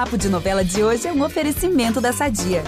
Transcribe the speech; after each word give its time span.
Papo 0.00 0.16
de 0.16 0.30
Novela 0.30 0.64
de 0.64 0.82
hoje 0.82 1.06
é 1.06 1.12
um 1.12 1.22
oferecimento 1.22 2.00
da 2.00 2.10
Sadia. 2.10 2.64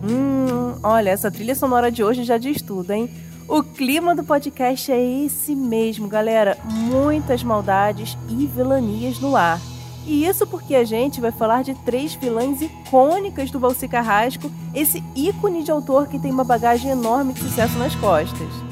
Hum, 0.00 0.78
olha, 0.80 1.10
essa 1.10 1.28
trilha 1.28 1.56
sonora 1.56 1.90
de 1.90 2.04
hoje 2.04 2.22
já 2.22 2.38
diz 2.38 2.62
tudo, 2.62 2.92
hein? 2.92 3.10
O 3.48 3.64
clima 3.64 4.14
do 4.14 4.22
podcast 4.22 4.92
é 4.92 5.24
esse 5.24 5.56
mesmo, 5.56 6.06
galera. 6.06 6.56
Muitas 6.62 7.42
maldades 7.42 8.16
e 8.28 8.46
vilanias 8.46 9.18
no 9.18 9.34
ar. 9.34 9.60
E 10.06 10.24
isso 10.24 10.46
porque 10.46 10.76
a 10.76 10.84
gente 10.84 11.20
vai 11.20 11.32
falar 11.32 11.64
de 11.64 11.74
três 11.84 12.14
vilãs 12.14 12.62
icônicas 12.62 13.50
do 13.50 13.58
Valci 13.58 13.88
Carrasco, 13.88 14.48
esse 14.72 15.02
ícone 15.16 15.64
de 15.64 15.72
autor 15.72 16.06
que 16.06 16.20
tem 16.20 16.30
uma 16.30 16.44
bagagem 16.44 16.92
enorme 16.92 17.32
de 17.32 17.40
sucesso 17.40 17.76
nas 17.76 17.96
costas. 17.96 18.67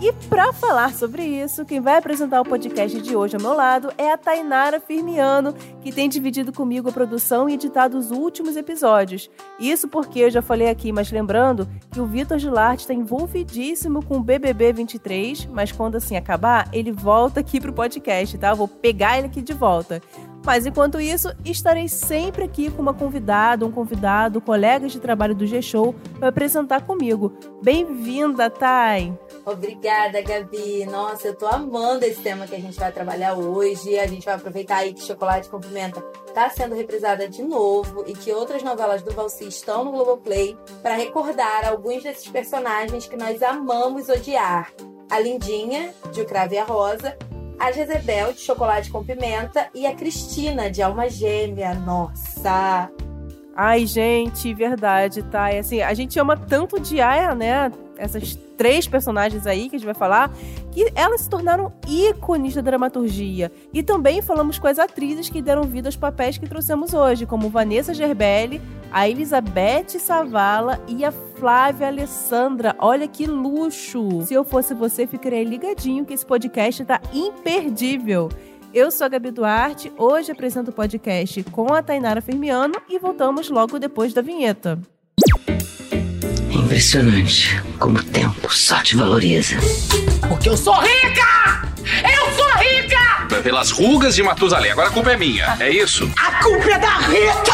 E 0.00 0.14
para 0.30 0.50
falar 0.50 0.94
sobre 0.94 1.22
isso, 1.22 1.62
quem 1.66 1.78
vai 1.78 1.98
apresentar 1.98 2.40
o 2.40 2.44
podcast 2.44 3.02
de 3.02 3.14
hoje 3.14 3.36
ao 3.36 3.42
meu 3.42 3.52
lado 3.52 3.92
é 3.98 4.10
a 4.10 4.16
Tainara 4.16 4.80
Firmiano, 4.80 5.52
que 5.82 5.92
tem 5.92 6.08
dividido 6.08 6.54
comigo 6.54 6.88
a 6.88 6.92
produção 6.92 7.46
e 7.46 7.52
editado 7.52 7.98
os 7.98 8.10
últimos 8.10 8.56
episódios. 8.56 9.30
Isso 9.58 9.88
porque 9.88 10.20
eu 10.20 10.30
já 10.30 10.40
falei 10.40 10.70
aqui, 10.70 10.90
mas 10.90 11.12
lembrando 11.12 11.68
que 11.90 12.00
o 12.00 12.06
Vitor 12.06 12.38
Gilarte 12.38 12.84
está 12.84 12.94
envolvidíssimo 12.94 14.02
com 14.02 14.16
o 14.16 14.22
BBB 14.22 14.72
23, 14.72 15.44
mas 15.52 15.70
quando 15.70 15.96
assim 15.96 16.16
acabar, 16.16 16.66
ele 16.72 16.92
volta 16.92 17.40
aqui 17.40 17.60
pro 17.60 17.70
podcast, 17.70 18.38
tá? 18.38 18.48
Eu 18.48 18.56
vou 18.56 18.68
pegar 18.68 19.18
ele 19.18 19.26
aqui 19.26 19.42
de 19.42 19.52
volta. 19.52 20.00
Mas 20.46 20.64
enquanto 20.64 20.98
isso, 20.98 21.28
estarei 21.44 21.88
sempre 21.88 22.44
aqui 22.44 22.70
com 22.70 22.80
uma 22.80 22.94
convidada, 22.94 23.66
um 23.66 23.70
convidado, 23.70 24.40
colegas 24.40 24.92
de 24.92 24.98
trabalho 24.98 25.34
do 25.34 25.46
G-Show 25.46 25.94
para 26.18 26.28
apresentar 26.28 26.80
comigo. 26.86 27.34
Bem-vinda, 27.62 28.48
Thay! 28.48 29.12
Obrigada, 29.44 30.20
Gabi. 30.20 30.84
Nossa, 30.86 31.28
eu 31.28 31.34
tô 31.34 31.46
amando 31.46 32.04
esse 32.04 32.20
tema 32.20 32.46
que 32.46 32.54
a 32.54 32.60
gente 32.60 32.78
vai 32.78 32.92
trabalhar 32.92 33.34
hoje. 33.34 33.98
A 33.98 34.06
gente 34.06 34.24
vai 34.24 34.34
aproveitar 34.34 34.78
aí 34.78 34.92
que 34.92 35.02
Chocolate 35.02 35.48
com 35.48 35.60
Pimenta 35.60 36.00
tá 36.34 36.48
sendo 36.50 36.74
reprisada 36.74 37.28
de 37.28 37.42
novo 37.42 38.04
e 38.06 38.12
que 38.12 38.32
outras 38.32 38.62
novelas 38.62 39.02
do 39.02 39.12
Valci 39.12 39.48
estão 39.48 39.84
no 39.84 39.92
Globoplay 39.92 40.56
para 40.82 40.94
recordar 40.94 41.66
alguns 41.66 42.02
desses 42.02 42.28
personagens 42.28 43.06
que 43.06 43.16
nós 43.16 43.42
amamos 43.42 44.08
odiar. 44.08 44.72
A 45.10 45.18
Lindinha, 45.18 45.92
de 46.12 46.20
O 46.20 46.24
Crave 46.24 46.54
e 46.54 46.58
a 46.58 46.64
Rosa, 46.64 47.16
a 47.58 47.72
Jezebel 47.72 48.32
de 48.32 48.40
Chocolate 48.40 48.90
com 48.90 49.04
Pimenta 49.04 49.68
e 49.74 49.86
a 49.86 49.94
Cristina 49.94 50.70
de 50.70 50.82
Alma 50.82 51.08
Gêmea. 51.08 51.74
Nossa! 51.74 52.90
Ai, 53.54 53.84
gente, 53.84 54.54
verdade, 54.54 55.22
tá? 55.24 55.52
E 55.52 55.58
assim, 55.58 55.82
a 55.82 55.92
gente 55.92 56.18
ama 56.18 56.36
tanto 56.36 56.76
Aya, 57.02 57.34
né? 57.34 57.70
Essas 58.00 58.34
três 58.56 58.88
personagens 58.88 59.46
aí 59.46 59.68
que 59.68 59.76
a 59.76 59.78
gente 59.78 59.86
vai 59.86 59.94
falar, 59.94 60.32
que 60.72 60.90
elas 60.94 61.22
se 61.22 61.30
tornaram 61.30 61.72
ícones 61.86 62.54
da 62.54 62.60
dramaturgia. 62.60 63.52
E 63.72 63.82
também 63.82 64.22
falamos 64.22 64.58
com 64.58 64.66
as 64.66 64.78
atrizes 64.78 65.28
que 65.28 65.42
deram 65.42 65.62
vida 65.62 65.88
aos 65.88 65.96
papéis 65.96 66.38
que 66.38 66.48
trouxemos 66.48 66.94
hoje, 66.94 67.26
como 67.26 67.50
Vanessa 67.50 67.94
Gerbelli, 67.94 68.60
a 68.90 69.08
Elizabeth 69.08 69.98
Savala 69.98 70.80
e 70.88 71.04
a 71.04 71.12
Flávia 71.12 71.88
Alessandra. 71.88 72.74
Olha 72.78 73.06
que 73.06 73.26
luxo! 73.26 74.22
Se 74.22 74.34
eu 74.34 74.44
fosse 74.44 74.74
você, 74.74 75.06
ficaria 75.06 75.44
ligadinho 75.44 76.04
que 76.04 76.14
esse 76.14 76.26
podcast 76.26 76.84
tá 76.84 77.00
imperdível. 77.12 78.28
Eu 78.72 78.90
sou 78.92 79.04
a 79.04 79.08
Gabi 79.08 79.32
Duarte, 79.32 79.92
hoje 79.98 80.30
apresento 80.30 80.70
o 80.70 80.74
podcast 80.74 81.42
com 81.44 81.74
a 81.74 81.82
Tainara 81.82 82.20
Firmiano 82.20 82.74
e 82.88 83.00
voltamos 83.00 83.50
logo 83.50 83.80
depois 83.80 84.14
da 84.14 84.22
vinheta. 84.22 84.78
Impressionante 86.70 87.60
como 87.80 87.98
o 87.98 88.04
tempo 88.04 88.48
só 88.54 88.80
te 88.80 88.96
valoriza. 88.96 89.56
Porque 90.28 90.48
eu 90.48 90.56
sou 90.56 90.74
rica! 90.74 91.68
Eu 92.04 92.32
sou 92.32 92.46
rica! 92.58 93.42
Pelas 93.42 93.72
rugas 93.72 94.14
de 94.14 94.22
Matusalém, 94.22 94.70
agora 94.70 94.86
a 94.86 94.92
culpa 94.92 95.10
é 95.10 95.16
minha, 95.16 95.56
é 95.58 95.68
isso? 95.68 96.08
A 96.16 96.40
culpa 96.40 96.70
é 96.70 96.78
da 96.78 96.96
Rita! 96.98 97.52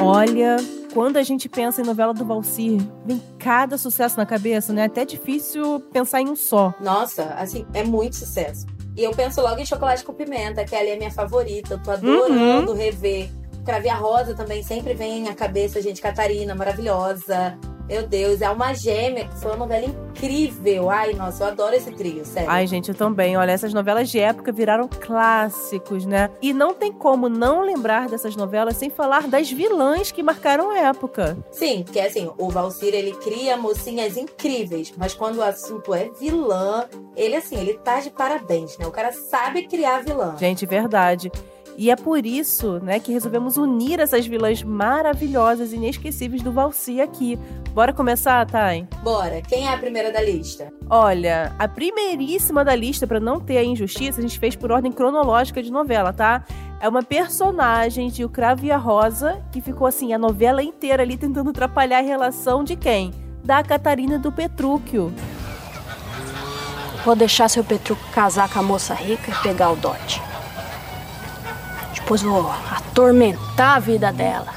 Olha, 0.00 0.56
quando 0.94 1.18
a 1.18 1.22
gente 1.22 1.50
pensa 1.50 1.82
em 1.82 1.84
novela 1.84 2.14
do 2.14 2.24
Valsir, 2.24 2.80
vem 3.04 3.22
cada 3.38 3.76
sucesso 3.76 4.16
na 4.16 4.24
cabeça, 4.24 4.72
né? 4.72 4.84
Até 4.84 5.04
difícil 5.04 5.80
pensar 5.92 6.22
em 6.22 6.30
um 6.30 6.36
só. 6.36 6.72
Nossa, 6.80 7.24
assim, 7.34 7.66
é 7.74 7.84
muito 7.84 8.16
sucesso. 8.16 8.64
E 8.96 9.04
eu 9.04 9.10
penso 9.10 9.42
logo 9.42 9.60
em 9.60 9.66
Chocolate 9.66 10.02
com 10.02 10.14
Pimenta, 10.14 10.64
que 10.64 10.74
ali 10.74 10.88
é 10.88 10.96
minha 10.96 11.10
favorita. 11.10 11.74
Eu 11.74 11.82
tô 11.82 11.90
adorando 11.90 12.72
uhum. 12.72 12.78
rever. 12.78 13.28
Cravia 13.64 13.94
Rosa 13.94 14.34
também 14.34 14.62
sempre 14.62 14.94
vem 14.94 15.28
à 15.28 15.34
cabeça, 15.34 15.80
gente. 15.80 16.00
Catarina, 16.00 16.54
maravilhosa. 16.54 17.58
Meu 17.90 18.06
Deus, 18.06 18.40
é 18.40 18.48
uma 18.48 18.72
gêmea, 18.72 19.26
que 19.26 19.36
foi 19.38 19.50
uma 19.50 19.56
novela 19.56 19.84
incrível. 19.84 20.90
Ai, 20.90 21.12
nossa, 21.12 21.42
eu 21.42 21.48
adoro 21.48 21.74
esse 21.74 21.90
trio, 21.90 22.24
sério. 22.24 22.48
Ai, 22.48 22.64
gente, 22.64 22.90
eu 22.90 22.94
também. 22.94 23.36
Olha, 23.36 23.50
essas 23.50 23.74
novelas 23.74 24.08
de 24.08 24.20
época 24.20 24.52
viraram 24.52 24.88
clássicos, 24.88 26.06
né? 26.06 26.30
E 26.40 26.52
não 26.52 26.72
tem 26.72 26.92
como 26.92 27.28
não 27.28 27.62
lembrar 27.62 28.08
dessas 28.08 28.36
novelas 28.36 28.76
sem 28.76 28.90
falar 28.90 29.26
das 29.26 29.50
vilãs 29.50 30.12
que 30.12 30.22
marcaram 30.22 30.70
a 30.70 30.78
época. 30.78 31.36
Sim, 31.50 31.82
porque 31.82 31.98
assim, 31.98 32.30
o 32.38 32.48
Valsir, 32.48 32.94
ele 32.94 33.10
cria 33.10 33.56
mocinhas 33.56 34.16
incríveis, 34.16 34.92
mas 34.96 35.12
quando 35.12 35.38
o 35.38 35.42
assunto 35.42 35.92
é 35.92 36.10
vilã, 36.10 36.84
ele 37.16 37.34
assim, 37.34 37.56
ele 37.56 37.74
tá 37.74 37.98
de 37.98 38.10
parabéns, 38.10 38.78
né? 38.78 38.86
O 38.86 38.92
cara 38.92 39.10
sabe 39.10 39.66
criar 39.66 40.04
vilã. 40.04 40.36
Gente, 40.38 40.64
verdade. 40.64 41.32
E 41.76 41.90
é 41.90 41.96
por 41.96 42.26
isso, 42.26 42.78
né, 42.80 43.00
que 43.00 43.12
resolvemos 43.12 43.56
unir 43.56 44.00
essas 44.00 44.26
vilãs 44.26 44.62
maravilhosas 44.62 45.72
e 45.72 45.76
inesquecíveis 45.76 46.42
do 46.42 46.52
Valsi 46.52 47.00
aqui. 47.00 47.38
Bora 47.72 47.92
começar, 47.92 48.44
Thay? 48.46 48.86
Bora. 49.02 49.40
Quem 49.40 49.66
é 49.66 49.72
a 49.72 49.78
primeira 49.78 50.12
da 50.12 50.20
lista? 50.20 50.72
Olha, 50.88 51.54
a 51.58 51.68
primeiríssima 51.68 52.64
da 52.64 52.74
lista, 52.74 53.06
para 53.06 53.20
não 53.20 53.40
ter 53.40 53.58
a 53.58 53.64
injustiça, 53.64 54.18
a 54.18 54.22
gente 54.22 54.38
fez 54.38 54.56
por 54.56 54.72
ordem 54.72 54.92
cronológica 54.92 55.62
de 55.62 55.70
novela, 55.70 56.12
tá? 56.12 56.44
É 56.80 56.88
uma 56.88 57.02
personagem 57.02 58.08
de 58.08 58.24
O 58.24 58.28
Cravo 58.28 58.64
e 58.64 58.72
a 58.72 58.76
Rosa, 58.76 59.42
que 59.52 59.60
ficou 59.60 59.86
assim, 59.86 60.12
a 60.12 60.18
novela 60.18 60.62
inteira 60.62 61.02
ali 61.02 61.16
tentando 61.16 61.50
atrapalhar 61.50 61.98
a 61.98 62.02
relação 62.02 62.64
de 62.64 62.74
quem? 62.74 63.12
Da 63.44 63.62
Catarina 63.62 64.18
do 64.18 64.32
Petrúquio. 64.32 65.12
Vou 67.04 67.16
deixar 67.16 67.48
seu 67.48 67.64
Petrúquio 67.64 68.04
casar 68.12 68.52
com 68.52 68.58
a 68.58 68.62
moça 68.62 68.92
rica 68.92 69.30
e 69.30 69.42
pegar 69.42 69.70
o 69.70 69.76
dote. 69.76 70.29
Depois 72.10 72.22
vou 72.22 72.50
atormentar 72.50 73.76
a 73.76 73.78
vida 73.78 74.12
dela. 74.12 74.52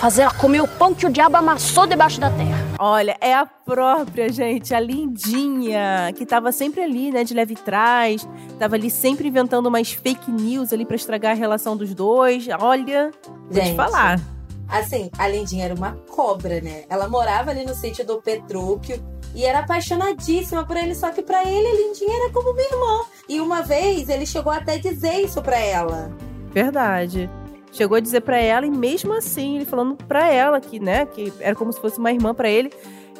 Fazer 0.00 0.22
ela 0.22 0.34
comer 0.34 0.60
o 0.60 0.66
pão 0.66 0.92
que 0.92 1.06
o 1.06 1.08
diabo 1.08 1.36
amassou 1.36 1.86
debaixo 1.86 2.18
da 2.18 2.28
terra. 2.32 2.64
Olha, 2.80 3.16
é 3.20 3.32
a 3.32 3.46
própria, 3.46 4.28
gente, 4.28 4.74
a 4.74 4.80
lindinha, 4.80 6.12
que 6.16 6.26
tava 6.26 6.50
sempre 6.50 6.80
ali, 6.80 7.12
né, 7.12 7.22
de 7.22 7.32
leve 7.32 7.54
trás, 7.54 8.26
tava 8.58 8.74
ali 8.74 8.90
sempre 8.90 9.28
inventando 9.28 9.68
umas 9.68 9.92
fake 9.92 10.32
news 10.32 10.72
ali 10.72 10.84
para 10.84 10.96
estragar 10.96 11.30
a 11.30 11.34
relação 11.36 11.76
dos 11.76 11.94
dois. 11.94 12.48
Olha, 12.58 13.12
vou 13.24 13.54
gente, 13.54 13.70
te 13.70 13.76
falar. 13.76 14.20
Assim, 14.66 15.08
a 15.16 15.28
Lindinha 15.28 15.66
era 15.66 15.74
uma 15.76 15.92
cobra, 16.10 16.60
né? 16.60 16.86
Ela 16.88 17.08
morava 17.08 17.52
ali 17.52 17.64
no 17.64 17.76
sítio 17.76 18.04
do 18.04 18.20
Petrúquio 18.20 19.00
e 19.32 19.44
era 19.44 19.60
apaixonadíssima 19.60 20.66
por 20.66 20.76
ele, 20.76 20.96
só 20.96 21.12
que 21.12 21.22
para 21.22 21.44
ele 21.44 21.68
a 21.68 21.72
Lindinha 21.72 22.16
era 22.16 22.32
como 22.32 22.50
uma 22.50 22.60
irmã. 22.60 23.04
E 23.28 23.40
uma 23.40 23.62
vez 23.62 24.08
ele 24.08 24.26
chegou 24.26 24.52
até 24.52 24.72
a 24.72 24.80
dizer 24.80 25.20
isso 25.20 25.40
para 25.40 25.56
ela. 25.56 26.10
Verdade. 26.54 27.28
Chegou 27.72 27.96
a 27.96 28.00
dizer 28.00 28.20
para 28.20 28.38
ela 28.38 28.64
e 28.64 28.70
mesmo 28.70 29.12
assim, 29.12 29.56
ele 29.56 29.64
falando 29.64 29.96
para 29.96 30.30
ela 30.30 30.60
que, 30.60 30.78
né, 30.78 31.04
que 31.06 31.32
era 31.40 31.56
como 31.56 31.72
se 31.72 31.80
fosse 31.80 31.98
uma 31.98 32.12
irmã 32.12 32.32
para 32.32 32.48
ele, 32.48 32.70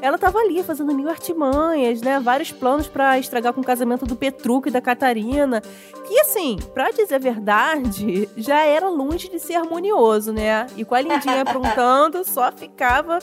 ela 0.01 0.17
tava 0.17 0.39
ali 0.39 0.63
fazendo 0.63 0.95
mil 0.95 1.09
artimanhas, 1.09 2.01
né, 2.01 2.21
vários 2.21 2.53
planos 2.53 2.87
para 2.87 3.19
estragar 3.19 3.53
com 3.53 3.61
o 3.61 3.65
casamento 3.65 4.07
do 4.07 4.15
Petruco 4.15 4.69
e 4.69 4.71
da 4.71 4.81
Catarina. 4.81 5.61
Que 6.07 6.21
assim, 6.21 6.57
para 6.73 6.93
dizer 6.93 7.17
a 7.17 7.19
verdade, 7.19 8.29
já 8.37 8.65
era 8.65 8.89
longe 8.89 9.29
de 9.29 9.41
ser 9.41 9.55
harmonioso, 9.55 10.33
né? 10.33 10.69
E 10.77 10.85
com 10.85 10.95
a 10.95 11.01
Lindinha 11.01 11.43
aprontando, 11.43 12.25
só 12.25 12.53
ficava 12.53 13.19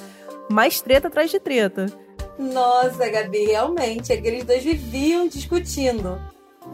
mais 0.50 0.82
treta 0.82 1.08
atrás 1.08 1.32
de 1.32 1.40
treta. 1.40 1.86
Nossa, 2.38 3.08
Gabi, 3.08 3.46
realmente, 3.46 4.12
aqueles 4.12 4.44
dois 4.44 4.64
viviam 4.64 5.28
discutindo. 5.28 6.20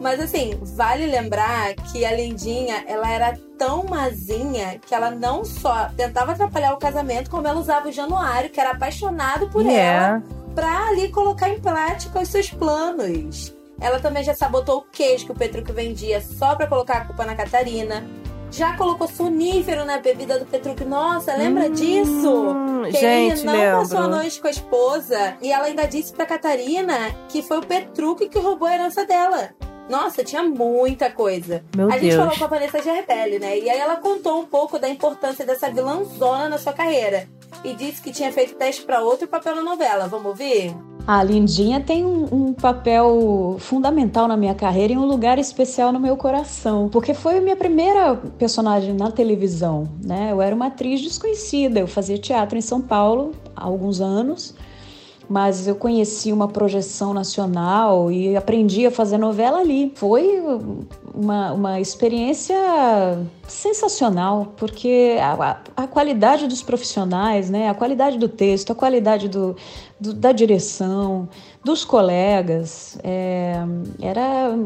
Mas 0.00 0.20
assim, 0.20 0.58
vale 0.62 1.06
lembrar 1.06 1.74
que 1.74 2.04
a 2.04 2.12
Lindinha, 2.12 2.84
ela 2.86 3.10
era 3.10 3.38
tão 3.58 3.84
mazinha 3.84 4.78
que 4.78 4.94
ela 4.94 5.10
não 5.10 5.44
só 5.44 5.88
tentava 5.96 6.32
atrapalhar 6.32 6.72
o 6.72 6.78
casamento, 6.78 7.30
como 7.30 7.46
ela 7.46 7.58
usava 7.58 7.88
o 7.88 7.92
Januário, 7.92 8.50
que 8.50 8.60
era 8.60 8.70
apaixonado 8.70 9.48
por 9.50 9.64
yeah. 9.64 10.08
ela, 10.08 10.22
pra 10.54 10.88
ali 10.88 11.08
colocar 11.08 11.48
em 11.48 11.60
prática 11.60 12.20
os 12.20 12.28
seus 12.28 12.50
planos. 12.50 13.54
Ela 13.80 14.00
também 14.00 14.22
já 14.22 14.34
sabotou 14.34 14.78
o 14.78 14.82
queijo 14.82 15.26
que 15.26 15.32
o 15.32 15.34
Petruco 15.34 15.72
vendia 15.72 16.20
só 16.20 16.54
pra 16.54 16.66
colocar 16.66 16.98
a 16.98 17.04
culpa 17.04 17.24
na 17.24 17.34
Catarina. 17.34 18.04
Já 18.50 18.76
colocou 18.76 19.06
sonífero 19.06 19.84
na 19.84 19.98
bebida 19.98 20.38
do 20.38 20.46
Petruc. 20.46 20.82
Nossa, 20.84 21.36
lembra 21.36 21.66
hum, 21.66 21.72
disso? 21.72 22.54
Que 22.86 22.98
gente, 22.98 23.40
ele 23.40 23.44
não 23.44 23.52
lembro. 23.52 23.78
passou 23.80 23.98
a 23.98 24.08
noite 24.08 24.40
com 24.40 24.48
a 24.48 24.50
esposa. 24.50 25.36
E 25.42 25.52
ela 25.52 25.66
ainda 25.66 25.86
disse 25.86 26.12
pra 26.12 26.24
Catarina 26.24 27.14
que 27.28 27.42
foi 27.42 27.58
o 27.58 27.66
Petruc 27.66 28.28
que 28.28 28.38
roubou 28.38 28.66
a 28.66 28.74
herança 28.74 29.04
dela. 29.04 29.50
Nossa, 29.88 30.22
tinha 30.22 30.42
muita 30.42 31.10
coisa. 31.10 31.64
Meu 31.74 31.86
a 31.86 31.90
Deus. 31.90 32.02
gente 32.02 32.16
falou 32.16 32.36
com 32.36 32.44
a 32.44 32.48
Vanessa 32.48 32.82
Gerbelli, 32.82 33.38
né? 33.38 33.58
E 33.58 33.70
aí 33.70 33.78
ela 33.78 33.96
contou 33.96 34.40
um 34.40 34.44
pouco 34.44 34.78
da 34.78 34.88
importância 34.88 35.44
dessa 35.44 35.70
vilãzona 35.70 36.48
na 36.48 36.58
sua 36.58 36.72
carreira. 36.72 37.28
E 37.64 37.74
disse 37.74 38.02
que 38.02 38.12
tinha 38.12 38.30
feito 38.32 38.54
teste 38.54 38.82
para 38.82 39.00
outro 39.00 39.26
papel 39.26 39.56
na 39.56 39.62
novela. 39.62 40.06
Vamos 40.06 40.26
ouvir? 40.26 40.74
A 41.06 41.22
Lindinha 41.22 41.80
tem 41.80 42.04
um, 42.04 42.28
um, 42.30 42.52
papel 42.52 43.56
fundamental 43.60 44.28
na 44.28 44.36
minha 44.36 44.54
carreira 44.54 44.92
e 44.92 44.98
um 44.98 45.06
lugar 45.06 45.38
especial 45.38 45.90
no 45.90 45.98
meu 45.98 46.18
coração, 46.18 46.90
porque 46.90 47.14
foi 47.14 47.38
a 47.38 47.40
minha 47.40 47.56
primeira 47.56 48.14
personagem 48.38 48.92
na 48.92 49.10
televisão, 49.10 49.88
né? 50.04 50.28
Eu 50.30 50.42
era 50.42 50.54
uma 50.54 50.66
atriz 50.66 51.00
desconhecida, 51.00 51.80
eu 51.80 51.88
fazia 51.88 52.18
teatro 52.18 52.58
em 52.58 52.60
São 52.60 52.82
Paulo 52.82 53.32
há 53.56 53.64
alguns 53.64 54.02
anos 54.02 54.54
mas 55.28 55.68
eu 55.68 55.74
conheci 55.74 56.32
uma 56.32 56.48
projeção 56.48 57.12
nacional 57.12 58.10
e 58.10 58.34
aprendi 58.34 58.86
a 58.86 58.90
fazer 58.90 59.18
novela 59.18 59.58
ali. 59.58 59.92
Foi 59.94 60.40
uma, 61.14 61.52
uma 61.52 61.80
experiência 61.80 62.56
sensacional, 63.46 64.54
porque 64.56 65.16
a, 65.20 65.60
a, 65.76 65.86
qualidade 65.86 66.46
dos 66.46 66.62
profissionais, 66.62 67.50
né, 67.50 67.68
a 67.68 67.74
qualidade 67.74 68.16
do 68.16 68.28
texto, 68.28 68.70
a 68.70 68.74
qualidade 68.74 69.28
do, 69.28 69.54
do 70.00 70.14
da 70.14 70.32
direção, 70.32 71.28
dos 71.62 71.84
colegas, 71.84 72.98
é, 73.04 73.56
era, 74.00 74.56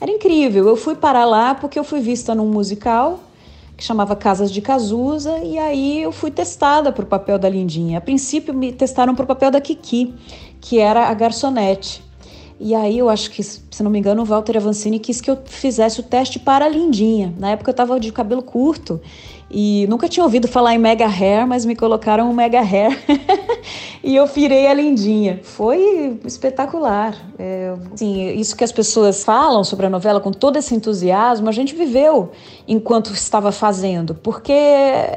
era 0.00 0.10
incrível. 0.10 0.66
Eu 0.66 0.76
fui 0.76 0.94
para 0.94 1.26
lá 1.26 1.54
porque 1.54 1.78
eu 1.78 1.84
fui 1.84 2.00
vista 2.00 2.34
num 2.34 2.46
musical 2.46 3.20
que 3.76 3.84
chamava 3.84 4.14
Casas 4.14 4.50
de 4.50 4.60
Cazuza, 4.60 5.38
e 5.38 5.58
aí 5.58 6.02
eu 6.02 6.12
fui 6.12 6.30
testada 6.30 6.92
para 6.92 7.04
o 7.04 7.06
papel 7.06 7.38
da 7.38 7.48
Lindinha. 7.48 7.98
A 7.98 8.00
princípio 8.00 8.54
me 8.54 8.72
testaram 8.72 9.14
para 9.14 9.24
o 9.24 9.26
papel 9.26 9.50
da 9.50 9.60
Kiki, 9.60 10.14
que 10.60 10.78
era 10.78 11.08
a 11.08 11.14
garçonete. 11.14 12.02
E 12.60 12.76
aí 12.76 12.96
eu 12.96 13.08
acho 13.08 13.30
que, 13.32 13.42
se 13.42 13.82
não 13.82 13.90
me 13.90 13.98
engano, 13.98 14.22
o 14.22 14.24
Walter 14.24 14.56
Avancini 14.56 15.00
quis 15.00 15.20
que 15.20 15.28
eu 15.28 15.36
fizesse 15.44 15.98
o 15.98 16.02
teste 16.02 16.38
para 16.38 16.64
a 16.64 16.68
Lindinha. 16.68 17.34
Na 17.36 17.50
época 17.50 17.70
eu 17.70 17.72
estava 17.72 17.98
de 17.98 18.12
cabelo 18.12 18.42
curto 18.42 19.00
e 19.54 19.86
nunca 19.86 20.08
tinha 20.08 20.24
ouvido 20.24 20.48
falar 20.48 20.74
em 20.74 20.78
mega 20.78 21.06
hair, 21.06 21.46
mas 21.46 21.66
me 21.66 21.76
colocaram 21.76 22.30
um 22.30 22.32
mega 22.32 22.60
hair 22.60 22.98
e 24.02 24.16
eu 24.16 24.26
virei 24.26 24.66
a 24.66 24.72
lindinha. 24.72 25.40
Foi 25.42 26.18
espetacular. 26.24 27.14
É, 27.38 27.74
assim, 27.92 28.30
isso 28.30 28.56
que 28.56 28.64
as 28.64 28.72
pessoas 28.72 29.22
falam 29.22 29.62
sobre 29.62 29.84
a 29.84 29.90
novela 29.90 30.20
com 30.20 30.32
todo 30.32 30.56
esse 30.56 30.74
entusiasmo, 30.74 31.50
a 31.50 31.52
gente 31.52 31.74
viveu 31.74 32.32
enquanto 32.66 33.12
estava 33.12 33.52
fazendo, 33.52 34.14
porque 34.14 34.54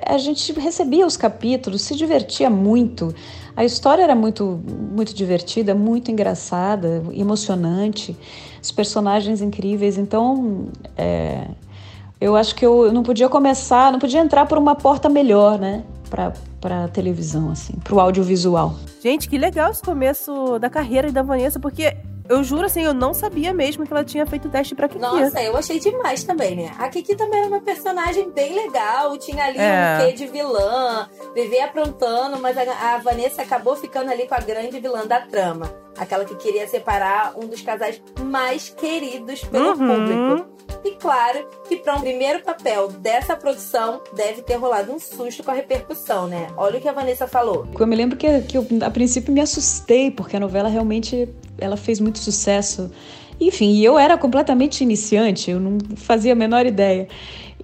a 0.05 0.17
gente 0.17 0.51
recebia 0.59 1.07
os 1.07 1.15
capítulos, 1.15 1.83
se 1.83 1.95
divertia 1.95 2.49
muito. 2.49 3.15
A 3.55 3.63
história 3.63 4.03
era 4.03 4.15
muito, 4.15 4.59
muito 4.91 5.15
divertida, 5.15 5.73
muito 5.73 6.11
engraçada, 6.11 7.01
emocionante, 7.13 8.17
os 8.61 8.69
personagens 8.69 9.41
incríveis. 9.41 9.97
Então, 9.97 10.67
é, 10.97 11.47
eu 12.25 12.35
acho 12.35 12.55
que 12.55 12.65
eu 12.65 12.91
não 12.91 13.03
podia 13.03 13.29
começar, 13.29 13.91
não 13.91 13.99
podia 13.99 14.19
entrar 14.19 14.47
por 14.47 14.57
uma 14.57 14.73
porta 14.73 15.07
melhor, 15.07 15.59
né? 15.59 15.83
Pra, 16.09 16.33
pra 16.59 16.87
televisão, 16.87 17.51
assim, 17.51 17.73
pro 17.83 17.99
audiovisual. 17.99 18.73
Gente, 18.99 19.29
que 19.29 19.37
legal 19.37 19.69
esse 19.69 19.83
começo 19.83 20.57
da 20.57 20.67
carreira 20.67 21.11
da 21.11 21.21
Vanessa, 21.21 21.59
porque 21.59 21.95
eu 22.27 22.43
juro, 22.43 22.65
assim, 22.65 22.81
eu 22.81 22.95
não 22.95 23.13
sabia 23.13 23.53
mesmo 23.53 23.85
que 23.85 23.93
ela 23.93 24.03
tinha 24.03 24.25
feito 24.25 24.49
teste 24.49 24.73
pra 24.73 24.87
Kiki. 24.87 24.99
Nossa, 24.99 25.39
eu 25.43 25.55
achei 25.55 25.79
demais 25.79 26.23
também, 26.23 26.55
né? 26.55 26.71
A 26.79 26.89
Kiki 26.89 27.15
também 27.15 27.41
era 27.41 27.47
uma 27.47 27.61
personagem 27.61 28.31
bem 28.31 28.55
legal, 28.55 29.15
tinha 29.19 29.45
ali 29.45 29.59
é. 29.59 29.99
um 29.99 30.05
quê 30.05 30.13
de 30.13 30.25
vilã, 30.25 31.07
vivia 31.35 31.65
aprontando, 31.65 32.39
mas 32.41 32.57
a, 32.57 32.95
a 32.95 32.97
Vanessa 32.97 33.43
acabou 33.43 33.75
ficando 33.75 34.09
ali 34.09 34.27
com 34.27 34.33
a 34.33 34.39
grande 34.39 34.79
vilã 34.79 35.05
da 35.05 35.21
trama. 35.21 35.71
Aquela 35.95 36.25
que 36.25 36.35
queria 36.35 36.67
separar 36.67 37.33
um 37.37 37.47
dos 37.47 37.61
casais 37.61 38.01
mais 38.19 38.69
queridos 38.69 39.43
pelo 39.43 39.69
uhum. 39.69 39.75
público. 39.77 40.55
E 40.85 40.91
claro 40.91 41.47
que 41.67 41.77
para 41.77 41.95
um 41.95 42.01
primeiro 42.01 42.43
papel 42.43 42.89
dessa 42.89 43.35
produção 43.35 44.01
deve 44.15 44.43
ter 44.43 44.53
rolado 44.53 44.91
um 44.91 44.99
susto 44.99 45.43
com 45.43 45.49
a 45.49 45.55
repercussão, 45.55 46.27
né? 46.27 46.47
Olha 46.55 46.77
o 46.77 46.81
que 46.81 46.87
a 46.87 46.93
Vanessa 46.93 47.27
falou. 47.27 47.67
Eu 47.77 47.87
me 47.87 47.95
lembro 47.95 48.15
que, 48.15 48.41
que 48.41 48.55
eu, 48.55 48.67
a 48.85 48.91
princípio 48.91 49.33
me 49.33 49.41
assustei, 49.41 50.11
porque 50.11 50.37
a 50.37 50.39
novela 50.39 50.69
realmente 50.69 51.27
ela 51.57 51.75
fez 51.75 51.99
muito 51.99 52.19
sucesso. 52.19 52.91
Enfim, 53.41 53.71
e 53.71 53.83
eu 53.83 53.97
era 53.97 54.15
completamente 54.15 54.81
iniciante, 54.81 55.49
eu 55.49 55.59
não 55.59 55.79
fazia 55.95 56.33
a 56.33 56.35
menor 56.35 56.67
ideia. 56.67 57.07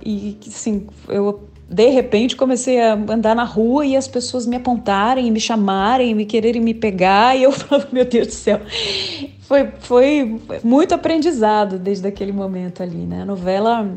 E 0.03 0.39
assim, 0.47 0.88
eu 1.07 1.47
de 1.71 1.89
repente 1.89 2.35
comecei 2.35 2.81
a 2.81 2.94
andar 2.94 3.33
na 3.33 3.45
rua 3.45 3.85
e 3.85 3.95
as 3.95 4.06
pessoas 4.06 4.45
me 4.45 4.57
apontarem, 4.57 5.31
me 5.31 5.39
chamarem, 5.39 6.13
me 6.13 6.25
quererem 6.25 6.62
me 6.62 6.73
pegar, 6.73 7.38
e 7.38 7.44
eu 7.44 7.51
falava, 7.53 7.88
meu 7.94 8.03
Deus 8.03 8.27
do 8.27 8.33
céu. 8.33 8.59
Foi, 9.39 9.69
foi 9.79 10.41
muito 10.63 10.94
aprendizado 10.94 11.79
desde 11.79 12.06
aquele 12.06 12.33
momento 12.33 12.83
ali, 12.83 13.06
né? 13.06 13.21
A 13.21 13.25
novela 13.25 13.89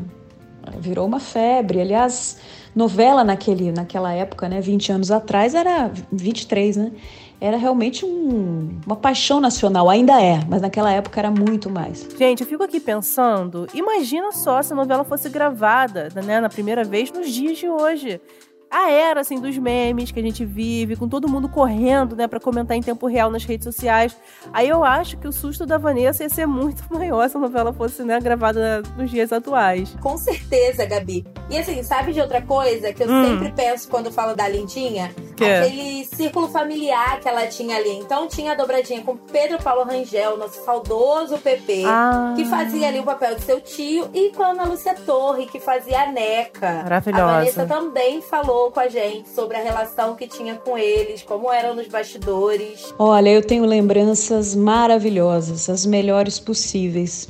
virou 0.79 1.05
uma 1.05 1.19
febre. 1.19 1.81
Aliás, 1.81 2.37
novela 2.73 3.25
naquele, 3.25 3.73
naquela 3.73 4.13
época, 4.13 4.47
né, 4.47 4.61
20 4.61 4.93
anos 4.93 5.11
atrás, 5.11 5.53
era 5.53 5.91
23, 6.11 6.77
né? 6.77 6.91
Era 7.39 7.57
realmente 7.57 8.05
um, 8.05 8.79
uma 8.85 8.95
paixão 8.95 9.39
nacional, 9.39 9.89
ainda 9.89 10.21
é, 10.21 10.39
mas 10.47 10.61
naquela 10.61 10.91
época 10.91 11.19
era 11.19 11.31
muito 11.31 11.69
mais. 11.69 12.07
Gente, 12.17 12.41
eu 12.41 12.47
fico 12.47 12.63
aqui 12.63 12.79
pensando, 12.79 13.67
imagina 13.73 14.31
só 14.31 14.61
se 14.61 14.73
a 14.73 14.75
novela 14.75 15.03
fosse 15.03 15.29
gravada, 15.29 16.09
né, 16.23 16.39
na 16.39 16.49
primeira 16.49 16.83
vez 16.83 17.11
nos 17.11 17.29
dias 17.29 17.57
de 17.57 17.69
hoje 17.69 18.21
a 18.69 18.91
era 18.91 19.21
assim 19.21 19.39
dos 19.39 19.57
memes 19.57 20.11
que 20.11 20.19
a 20.19 20.23
gente 20.23 20.43
vive, 20.43 20.95
com 20.95 21.07
todo 21.07 21.29
mundo 21.29 21.47
correndo, 21.47 22.15
né, 22.15 22.27
para 22.27 22.39
comentar 22.39 22.75
em 22.75 22.81
tempo 22.81 23.07
real 23.07 23.29
nas 23.29 23.43
redes 23.45 23.63
sociais. 23.63 24.15
Aí 24.51 24.67
eu 24.69 24.83
acho 24.83 25.17
que 25.17 25.27
o 25.27 25.31
susto 25.31 25.65
da 25.65 25.77
Vanessa 25.77 26.23
ia 26.23 26.29
ser 26.29 26.45
muito 26.45 26.83
maior 26.93 27.29
se 27.29 27.37
a 27.37 27.39
novela 27.39 27.73
fosse, 27.73 28.03
né, 28.03 28.19
gravada 28.19 28.81
nos 28.97 29.09
dias 29.09 29.31
atuais. 29.31 29.95
Com 30.01 30.17
certeza, 30.17 30.85
Gabi. 30.85 31.25
E 31.49 31.57
assim, 31.57 31.81
sabe 31.83 32.11
de 32.11 32.21
outra 32.21 32.41
coisa 32.41 32.91
que 32.91 33.03
eu 33.03 33.07
hum. 33.07 33.39
sempre 33.39 33.51
penso 33.51 33.87
quando 33.87 34.11
falo 34.11 34.35
da 34.35 34.47
Lindinha? 34.47 35.13
Que? 35.35 35.43
Aquele 35.43 36.05
círculo 36.05 36.47
familiar 36.47 37.19
que 37.19 37.27
ela 37.27 37.45
tinha 37.47 37.75
ali. 37.75 37.91
Então 37.91 38.27
tinha 38.27 38.53
a 38.53 38.55
dobradinha 38.55 39.01
com 39.01 39.17
Pedro 39.17 39.61
Paulo 39.61 39.83
Rangel, 39.83 40.37
nosso 40.37 40.63
saudoso 40.63 41.37
PP, 41.37 41.83
ah. 41.85 42.33
que 42.35 42.45
fazia 42.45 42.87
ali 42.87 42.99
o 42.99 43.03
papel 43.03 43.35
de 43.35 43.41
seu 43.41 43.59
tio, 43.59 44.09
e 44.13 44.31
com 44.31 44.43
a 44.43 44.47
Ana 44.47 44.65
Lúcia 44.65 44.95
Torre, 44.95 45.45
que 45.45 45.59
fazia 45.59 46.03
a 46.03 46.11
Neca. 46.11 46.83
Maravilhosa. 46.83 47.23
A 47.23 47.37
Vanessa 47.37 47.65
também 47.65 48.21
falou 48.21 48.54
com 48.71 48.79
a 48.79 48.87
gente 48.87 49.29
sobre 49.29 49.57
a 49.57 49.63
relação 49.63 50.15
que 50.15 50.27
tinha 50.27 50.55
com 50.55 50.77
eles, 50.77 51.21
como 51.21 51.51
eram 51.51 51.75
nos 51.75 51.87
bastidores. 51.87 52.93
Olha, 52.97 53.29
eu 53.29 53.41
tenho 53.41 53.65
lembranças 53.65 54.55
maravilhosas, 54.55 55.69
as 55.69 55.85
melhores 55.85 56.39
possíveis. 56.39 57.27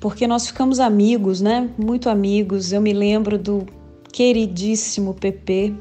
Porque 0.00 0.26
nós 0.26 0.46
ficamos 0.46 0.80
amigos, 0.80 1.40
né? 1.40 1.70
Muito 1.78 2.08
amigos. 2.08 2.72
Eu 2.72 2.80
me 2.80 2.92
lembro 2.92 3.38
do 3.38 3.66
queridíssimo 4.12 5.14
Pepe, 5.14 5.76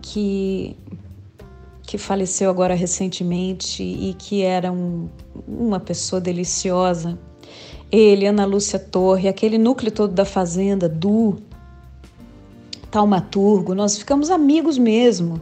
que 0.00 0.76
que 1.86 1.98
faleceu 1.98 2.50
agora 2.50 2.74
recentemente 2.74 3.82
e 3.82 4.14
que 4.14 4.42
era 4.42 4.72
um, 4.72 5.08
uma 5.46 5.78
pessoa 5.78 6.20
deliciosa. 6.20 7.18
Ele, 7.92 8.26
Ana 8.26 8.44
Lúcia 8.44 8.78
Torre, 8.78 9.28
aquele 9.28 9.58
núcleo 9.58 9.92
todo 9.92 10.12
da 10.12 10.24
fazenda, 10.24 10.88
Du, 10.88 11.36
taumaturgo, 12.94 13.74
nós 13.74 13.98
ficamos 13.98 14.30
amigos 14.30 14.78
mesmo. 14.78 15.40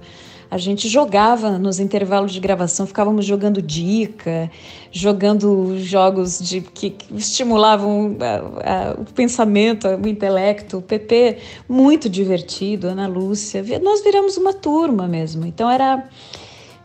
A 0.50 0.56
gente 0.56 0.88
jogava 0.88 1.59
nos 1.59 1.78
intervalos 1.78 2.32
de 2.32 2.40
gravação, 2.40 2.87
ficávamos 2.87 3.26
jogando 3.26 3.61
dica, 3.61 4.50
jogando 4.90 5.78
jogos 5.78 6.38
de 6.38 6.62
que, 6.62 6.90
que 6.90 7.14
estimulavam 7.14 8.16
a, 8.21 8.71
a, 8.71 8.92
o 8.92 9.04
pensamento, 9.04 9.87
o 9.87 10.09
intelecto. 10.09 10.78
O 10.78 10.82
PP, 10.82 11.38
muito 11.68 12.09
divertido, 12.09 12.88
Ana 12.88 13.06
Lúcia. 13.06 13.62
Nós 13.82 14.02
viramos 14.02 14.38
uma 14.38 14.54
turma 14.54 15.06
mesmo. 15.06 15.44
Então 15.47 15.71
era 15.71 16.04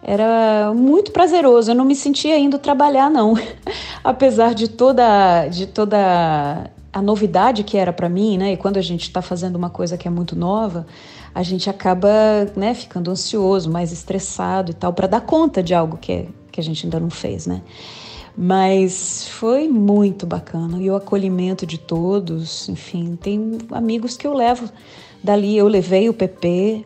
era 0.02 0.74
muito 0.74 1.12
prazeroso. 1.12 1.72
Eu 1.72 1.76
não 1.76 1.86
me 1.86 1.96
sentia 1.96 2.38
indo 2.38 2.60
trabalhar 2.60 3.10
não, 3.10 3.36
apesar 4.04 4.54
de 4.54 4.68
toda 4.68 5.48
de 5.48 5.66
toda 5.66 6.70
a 6.98 7.01
novidade 7.01 7.63
que 7.63 7.77
era 7.77 7.94
para 7.94 8.10
mim, 8.10 8.39
né? 8.39 8.54
E 8.54 8.58
quando 8.58 8.77
a 8.77 8.82
gente 8.82 9.04
está 9.04 9.22
fazendo 9.22 9.56
uma 9.56 9.70
coisa 9.70 9.96
que 10.00 10.08
é 10.08 10.12
muito 10.12 10.36
nova, 10.36 10.88
a 11.34 11.44
gente 11.44 11.70
acaba, 11.70 12.10
né, 12.56 12.74
ficando 12.74 13.12
ansioso, 13.12 13.70
mais 13.70 13.92
estressado 13.92 14.72
e 14.72 14.74
tal, 14.74 14.92
para 14.92 15.06
dar 15.06 15.22
conta 15.22 15.62
de 15.62 15.75
algo 15.75 15.98
que, 15.98 16.27
que 16.51 16.60
a 16.60 16.63
gente 16.63 16.88
ainda 16.88 17.00
não 17.00 17.12
fez, 17.12 17.46
né? 17.46 17.62
Mas 18.36 19.27
foi 19.27 19.68
muito 19.68 20.25
bacana. 20.25 20.82
E 20.82 20.89
o 20.89 20.96
acolhimento 20.96 21.68
de 21.68 21.77
todos, 21.77 22.68
enfim, 22.68 23.16
tem 23.16 23.60
amigos 23.72 24.18
que 24.18 24.25
eu 24.25 24.34
levo 24.34 24.68
dali. 25.24 25.56
Eu 25.56 25.68
levei 25.68 26.10
o 26.10 26.13
PP, 26.16 26.84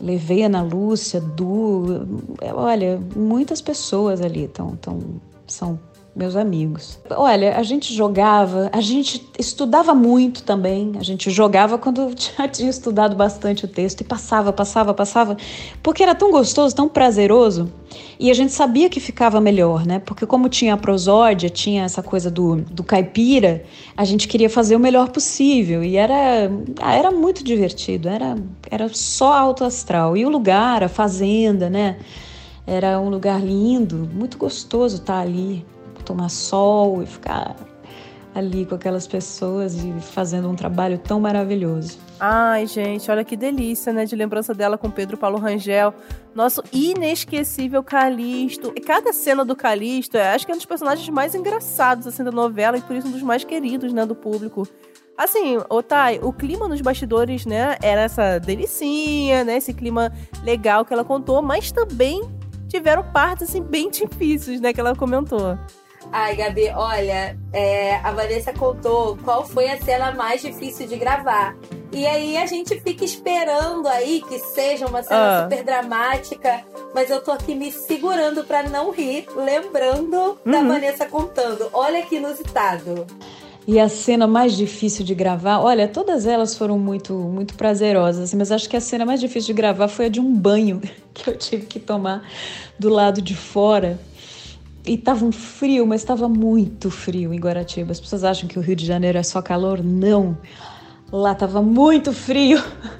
levei 0.00 0.42
a 0.42 0.46
Ana 0.46 0.62
Lúcia, 0.62 1.20
Du, 1.20 2.06
olha, 2.54 2.98
muitas 3.14 3.60
pessoas 3.60 4.22
ali 4.22 4.44
estão, 4.44 4.74
tão, 4.76 5.20
são 5.46 5.78
meus 6.18 6.34
amigos. 6.34 6.98
Olha, 7.10 7.56
a 7.56 7.62
gente 7.62 7.94
jogava, 7.94 8.68
a 8.72 8.80
gente 8.80 9.24
estudava 9.38 9.94
muito 9.94 10.42
também. 10.42 10.94
A 10.98 11.04
gente 11.04 11.30
jogava 11.30 11.78
quando 11.78 12.12
já 12.18 12.48
tinha 12.48 12.68
estudado 12.68 13.14
bastante 13.14 13.64
o 13.64 13.68
texto 13.68 14.00
e 14.00 14.04
passava, 14.04 14.52
passava, 14.52 14.92
passava, 14.92 15.36
porque 15.80 16.02
era 16.02 16.16
tão 16.16 16.32
gostoso, 16.32 16.74
tão 16.74 16.88
prazeroso. 16.88 17.72
E 18.18 18.32
a 18.32 18.34
gente 18.34 18.52
sabia 18.52 18.90
que 18.90 18.98
ficava 18.98 19.40
melhor, 19.40 19.86
né? 19.86 20.00
Porque 20.00 20.26
como 20.26 20.48
tinha 20.48 20.74
a 20.74 20.76
prosódia, 20.76 21.48
tinha 21.48 21.84
essa 21.84 22.02
coisa 22.02 22.28
do, 22.28 22.56
do 22.56 22.82
caipira, 22.82 23.62
a 23.96 24.04
gente 24.04 24.26
queria 24.26 24.50
fazer 24.50 24.74
o 24.74 24.80
melhor 24.80 25.10
possível. 25.10 25.84
E 25.84 25.96
era, 25.96 26.50
ah, 26.82 26.94
era 26.96 27.12
muito 27.12 27.44
divertido, 27.44 28.08
era, 28.08 28.36
era 28.68 28.88
só 28.92 29.32
alto 29.32 29.62
astral. 29.62 30.16
E 30.16 30.26
o 30.26 30.28
lugar, 30.28 30.82
a 30.82 30.88
fazenda, 30.88 31.70
né? 31.70 31.96
Era 32.66 32.98
um 32.98 33.08
lugar 33.08 33.40
lindo, 33.40 34.10
muito 34.12 34.36
gostoso 34.36 34.96
estar 34.96 35.20
ali, 35.20 35.64
tomar 36.08 36.28
sol 36.28 37.02
e 37.02 37.06
ficar 37.06 37.54
ali 38.34 38.64
com 38.64 38.74
aquelas 38.74 39.06
pessoas 39.06 39.74
e 39.74 39.92
fazendo 40.00 40.48
um 40.48 40.54
trabalho 40.54 40.98
tão 40.98 41.18
maravilhoso. 41.18 41.98
Ai, 42.20 42.66
gente, 42.66 43.10
olha 43.10 43.24
que 43.24 43.36
delícia, 43.36 43.92
né? 43.92 44.04
De 44.04 44.14
lembrança 44.14 44.54
dela 44.54 44.78
com 44.78 44.90
Pedro 44.90 45.16
Paulo 45.16 45.38
Rangel. 45.38 45.92
Nosso 46.34 46.62
inesquecível 46.72 47.82
Calixto. 47.82 48.72
E 48.76 48.80
cada 48.80 49.12
cena 49.12 49.44
do 49.44 49.56
Calixto, 49.56 50.16
acho 50.18 50.46
que 50.46 50.52
é 50.52 50.54
um 50.54 50.58
dos 50.58 50.66
personagens 50.66 51.08
mais 51.08 51.34
engraçados 51.34 52.06
assim, 52.06 52.22
da 52.22 52.30
novela 52.30 52.78
e 52.78 52.80
por 52.80 52.94
isso 52.94 53.08
um 53.08 53.12
dos 53.12 53.22
mais 53.22 53.44
queridos, 53.44 53.92
né, 53.92 54.06
do 54.06 54.14
público. 54.14 54.66
Assim, 55.16 55.58
Otai, 55.68 56.20
o 56.22 56.32
clima 56.32 56.68
nos 56.68 56.80
bastidores, 56.80 57.44
né, 57.44 57.76
era 57.82 58.02
essa 58.02 58.38
delicinha, 58.38 59.42
né, 59.42 59.56
esse 59.56 59.74
clima 59.74 60.12
legal 60.44 60.84
que 60.84 60.92
ela 60.92 61.04
contou, 61.04 61.42
mas 61.42 61.72
também 61.72 62.22
tiveram 62.68 63.02
partes, 63.02 63.48
assim, 63.48 63.60
bem 63.60 63.90
difíceis, 63.90 64.60
né, 64.60 64.72
que 64.72 64.78
ela 64.78 64.94
comentou. 64.94 65.58
Ai, 66.10 66.36
Gabi, 66.36 66.70
olha, 66.74 67.36
é, 67.52 67.96
a 67.96 68.12
Vanessa 68.12 68.52
contou 68.52 69.16
qual 69.18 69.44
foi 69.44 69.68
a 69.68 69.80
cena 69.80 70.12
mais 70.12 70.40
difícil 70.40 70.86
de 70.86 70.96
gravar. 70.96 71.54
E 71.92 72.06
aí 72.06 72.36
a 72.36 72.46
gente 72.46 72.78
fica 72.80 73.04
esperando 73.04 73.86
aí 73.88 74.22
que 74.28 74.38
seja 74.38 74.86
uma 74.86 75.02
cena 75.02 75.38
ah. 75.38 75.42
super 75.42 75.64
dramática, 75.64 76.62
mas 76.94 77.10
eu 77.10 77.22
tô 77.22 77.32
aqui 77.32 77.54
me 77.54 77.72
segurando 77.72 78.44
para 78.44 78.68
não 78.68 78.90
rir, 78.90 79.26
lembrando 79.36 80.38
uhum. 80.44 80.52
da 80.52 80.62
Vanessa 80.62 81.06
contando. 81.06 81.68
Olha 81.72 82.02
que 82.02 82.16
inusitado. 82.16 83.06
E 83.66 83.78
a 83.78 83.86
cena 83.86 84.26
mais 84.26 84.56
difícil 84.56 85.04
de 85.04 85.14
gravar, 85.14 85.60
olha, 85.60 85.86
todas 85.86 86.26
elas 86.26 86.56
foram 86.56 86.78
muito, 86.78 87.12
muito 87.12 87.52
prazerosas, 87.54 88.24
assim, 88.24 88.36
mas 88.38 88.50
acho 88.50 88.66
que 88.66 88.76
a 88.76 88.80
cena 88.80 89.04
mais 89.04 89.20
difícil 89.20 89.48
de 89.48 89.52
gravar 89.52 89.88
foi 89.88 90.06
a 90.06 90.08
de 90.08 90.20
um 90.20 90.34
banho 90.34 90.80
que 91.12 91.28
eu 91.28 91.36
tive 91.36 91.66
que 91.66 91.78
tomar 91.78 92.26
do 92.78 92.88
lado 92.88 93.20
de 93.20 93.36
fora. 93.36 93.98
E 94.88 94.96
tava 94.96 95.22
um 95.22 95.30
frio, 95.30 95.86
mas 95.86 96.00
estava 96.00 96.30
muito 96.30 96.90
frio 96.90 97.34
em 97.34 97.38
Guaratiba. 97.38 97.92
As 97.92 98.00
pessoas 98.00 98.24
acham 98.24 98.48
que 98.48 98.58
o 98.58 98.62
Rio 98.62 98.74
de 98.74 98.86
Janeiro 98.86 99.18
é 99.18 99.22
só 99.22 99.42
calor? 99.42 99.84
Não. 99.84 100.38
Lá 101.12 101.34
tava 101.34 101.60
muito 101.62 102.12
frio. 102.12 102.62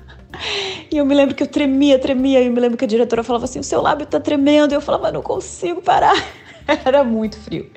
E 0.91 0.97
eu 0.97 1.05
me 1.05 1.15
lembro 1.15 1.35
que 1.35 1.43
eu 1.43 1.47
tremia, 1.47 1.99
tremia. 1.99 2.41
E 2.41 2.47
eu 2.47 2.53
me 2.53 2.61
lembro 2.61 2.77
que 2.77 2.85
a 2.85 2.89
diretora 2.89 3.23
falava 3.23 3.47
assim: 3.47 3.61
o 3.61 3.65
seu 3.65 3.81
lábio 3.81 4.07
tá 4.07 4.21
tremendo. 4.21 4.73
E 4.73 4.75
eu 4.75 4.81
falava: 4.81 5.11
não 5.11 5.23
consigo 5.23 5.83
parar. 5.83 6.15
Era 6.85 7.03
muito 7.03 7.37
frio. 7.39 7.71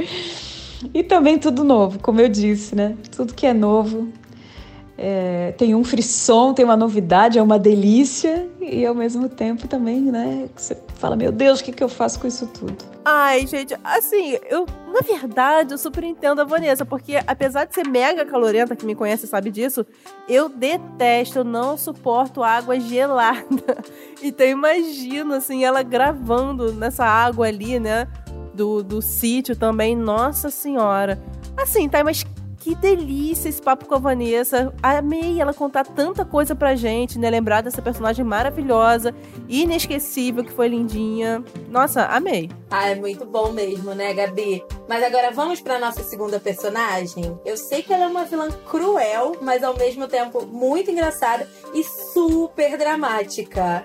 E 0.93 1.01
também 1.01 1.37
tudo 1.37 1.63
novo, 1.63 1.99
como 1.99 2.19
eu 2.19 2.27
disse, 2.27 2.75
né? 2.75 2.95
Tudo 3.15 3.33
que 3.33 3.45
é 3.45 3.53
novo 3.53 4.09
é, 4.97 5.53
tem 5.57 5.73
um 5.73 5.83
frisson, 5.83 6.53
tem 6.53 6.63
uma 6.63 6.77
novidade, 6.77 7.39
é 7.39 7.41
uma 7.41 7.57
delícia 7.57 8.47
e 8.59 8.85
ao 8.85 8.93
mesmo 8.93 9.27
tempo 9.29 9.67
também, 9.67 10.01
né? 10.01 10.49
Você 10.55 10.77
fala, 10.95 11.15
meu 11.15 11.31
Deus, 11.31 11.59
o 11.59 11.63
que, 11.63 11.71
que 11.71 11.83
eu 11.83 11.89
faço 11.89 12.19
com 12.19 12.27
isso 12.27 12.47
tudo? 12.47 12.90
Ai, 13.03 13.47
gente, 13.47 13.75
assim, 13.83 14.37
eu, 14.47 14.65
na 14.93 14.99
verdade, 14.99 15.73
eu 15.73 15.77
super 15.77 16.03
entendo 16.03 16.41
a 16.41 16.43
Vanessa, 16.43 16.85
porque 16.85 17.19
apesar 17.25 17.65
de 17.65 17.73
ser 17.73 17.87
mega 17.87 18.23
calorenta, 18.25 18.75
que 18.75 18.85
me 18.85 18.93
conhece 18.93 19.25
sabe 19.25 19.49
disso, 19.49 19.85
eu 20.29 20.47
detesto, 20.47 21.39
eu 21.39 21.43
não 21.43 21.77
suporto 21.77 22.43
água 22.43 22.79
gelada. 22.79 23.77
Então 24.23 24.45
imagino, 24.45 25.33
assim, 25.33 25.65
ela 25.65 25.81
gravando 25.81 26.71
nessa 26.73 27.03
água 27.03 27.47
ali, 27.47 27.79
né? 27.79 28.07
Do, 28.53 28.83
do 28.83 29.01
sítio 29.01 29.55
também, 29.55 29.95
nossa 29.95 30.51
senhora. 30.51 31.19
Assim, 31.57 31.89
tá, 31.89 32.03
mas 32.03 32.23
que 32.61 32.75
delícia 32.75 33.49
esse 33.49 33.61
papo 33.61 33.85
com 33.85 33.95
a 33.95 33.97
Vanessa. 33.97 34.71
Amei 34.81 35.41
ela 35.41 35.53
contar 35.53 35.83
tanta 35.83 36.23
coisa 36.23 36.55
pra 36.55 36.75
gente, 36.75 37.17
né? 37.17 37.29
Lembrar 37.29 37.61
dessa 37.61 37.81
personagem 37.81 38.23
maravilhosa, 38.23 39.13
inesquecível, 39.49 40.43
que 40.43 40.51
foi 40.51 40.67
lindinha. 40.67 41.43
Nossa, 41.69 42.05
amei. 42.05 42.49
Ah, 42.69 42.87
é 42.87 42.95
muito 42.95 43.25
bom 43.25 43.51
mesmo, 43.51 43.95
né, 43.95 44.13
Gabi? 44.13 44.63
Mas 44.87 45.03
agora 45.03 45.31
vamos 45.31 45.59
pra 45.59 45.79
nossa 45.79 46.03
segunda 46.03 46.39
personagem. 46.39 47.37
Eu 47.43 47.57
sei 47.57 47.81
que 47.81 47.91
ela 47.91 48.05
é 48.05 48.07
uma 48.07 48.25
vilã 48.25 48.49
cruel, 48.69 49.33
mas 49.41 49.63
ao 49.63 49.75
mesmo 49.75 50.07
tempo 50.07 50.45
muito 50.45 50.91
engraçada 50.91 51.49
e 51.73 51.83
super 51.83 52.77
dramática. 52.77 53.83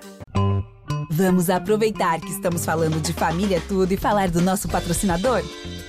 Vamos 1.09 1.49
aproveitar 1.49 2.19
que 2.19 2.29
estamos 2.29 2.63
falando 2.63 3.01
de 3.01 3.11
família 3.11 3.59
tudo 3.67 3.91
e 3.91 3.97
falar 3.97 4.29
do 4.29 4.39
nosso 4.39 4.67
patrocinador? 4.67 5.41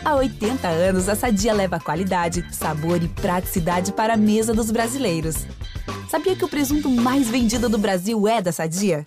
Há 0.05 0.15
80 0.15 0.67
anos, 0.69 1.09
a 1.09 1.15
Sadia 1.15 1.53
leva 1.53 1.81
qualidade, 1.81 2.45
sabor 2.53 3.03
e 3.03 3.09
praticidade 3.09 3.93
para 3.93 4.15
a 4.15 4.17
mesa 4.17 4.55
dos 4.55 4.71
brasileiros. 4.71 5.47
Sabia 6.09 6.37
que 6.37 6.45
o 6.45 6.49
presunto 6.49 6.89
mais 6.89 7.29
vendido 7.29 7.69
do 7.69 7.77
Brasil 7.77 8.27
é 8.27 8.41
da 8.41 8.53
Sadia? 8.53 9.05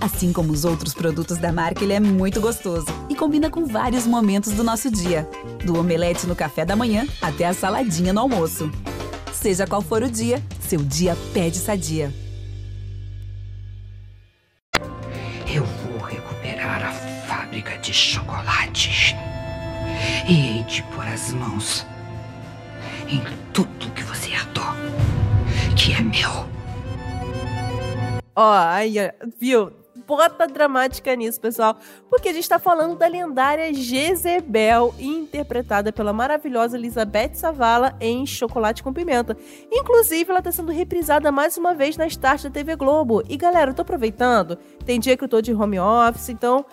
Assim 0.00 0.32
como 0.32 0.52
os 0.52 0.64
outros 0.64 0.94
produtos 0.94 1.36
da 1.36 1.52
marca, 1.52 1.84
ele 1.84 1.92
é 1.92 2.00
muito 2.00 2.40
gostoso 2.40 2.86
e 3.08 3.14
combina 3.14 3.50
com 3.50 3.66
vários 3.66 4.06
momentos 4.06 4.52
do 4.52 4.64
nosso 4.64 4.90
dia, 4.90 5.28
do 5.64 5.78
omelete 5.78 6.26
no 6.26 6.34
café 6.34 6.64
da 6.64 6.74
manhã 6.74 7.06
até 7.20 7.44
a 7.44 7.52
saladinha 7.52 8.12
no 8.12 8.20
almoço. 8.20 8.70
Seja 9.32 9.66
qual 9.66 9.82
for 9.82 10.02
o 10.02 10.10
dia, 10.10 10.42
seu 10.60 10.80
dia 10.80 11.16
pede 11.34 11.58
Sadia. 11.58 12.12
Eu 15.52 15.64
vou 15.64 15.98
recuperar 15.98 16.84
a 16.84 16.92
fábrica 17.26 17.76
de 17.78 17.92
chocolates 17.92 19.14
e 20.30 20.32
hei 20.32 20.62
de 20.62 20.80
pôr 20.84 21.04
as 21.08 21.32
mãos 21.32 21.84
em 23.08 23.20
tudo 23.52 23.92
que 23.92 24.02
você 24.04 24.30
herdou, 24.30 24.62
que 25.76 25.92
é 25.92 26.00
meu. 26.00 26.48
Ó, 28.36 28.48
oh, 28.48 28.68
aí, 28.68 28.94
viu? 29.40 29.72
Bota 30.06 30.46
dramática 30.46 31.14
nisso, 31.14 31.40
pessoal, 31.40 31.76
porque 32.08 32.28
a 32.28 32.32
gente 32.32 32.48
tá 32.48 32.58
falando 32.60 32.96
da 32.96 33.06
lendária 33.06 33.72
Jezebel, 33.74 34.94
interpretada 34.98 35.92
pela 35.92 36.12
maravilhosa 36.12 36.76
Elizabeth 36.76 37.34
Savala 37.34 37.96
em 38.00 38.24
Chocolate 38.24 38.82
com 38.82 38.92
Pimenta. 38.92 39.36
Inclusive, 39.70 40.30
ela 40.30 40.42
tá 40.42 40.50
sendo 40.50 40.72
reprisada 40.72 41.30
mais 41.30 41.56
uma 41.56 41.74
vez 41.74 41.96
na 41.96 42.06
Start 42.06 42.44
da 42.44 42.50
TV 42.50 42.74
Globo. 42.76 43.22
E 43.28 43.36
galera, 43.36 43.70
eu 43.70 43.74
tô 43.74 43.82
aproveitando, 43.82 44.56
tem 44.84 44.98
dia 44.98 45.16
que 45.16 45.24
eu 45.24 45.28
tô 45.28 45.40
de 45.40 45.52
home 45.52 45.78
office, 45.78 46.28
então 46.28 46.64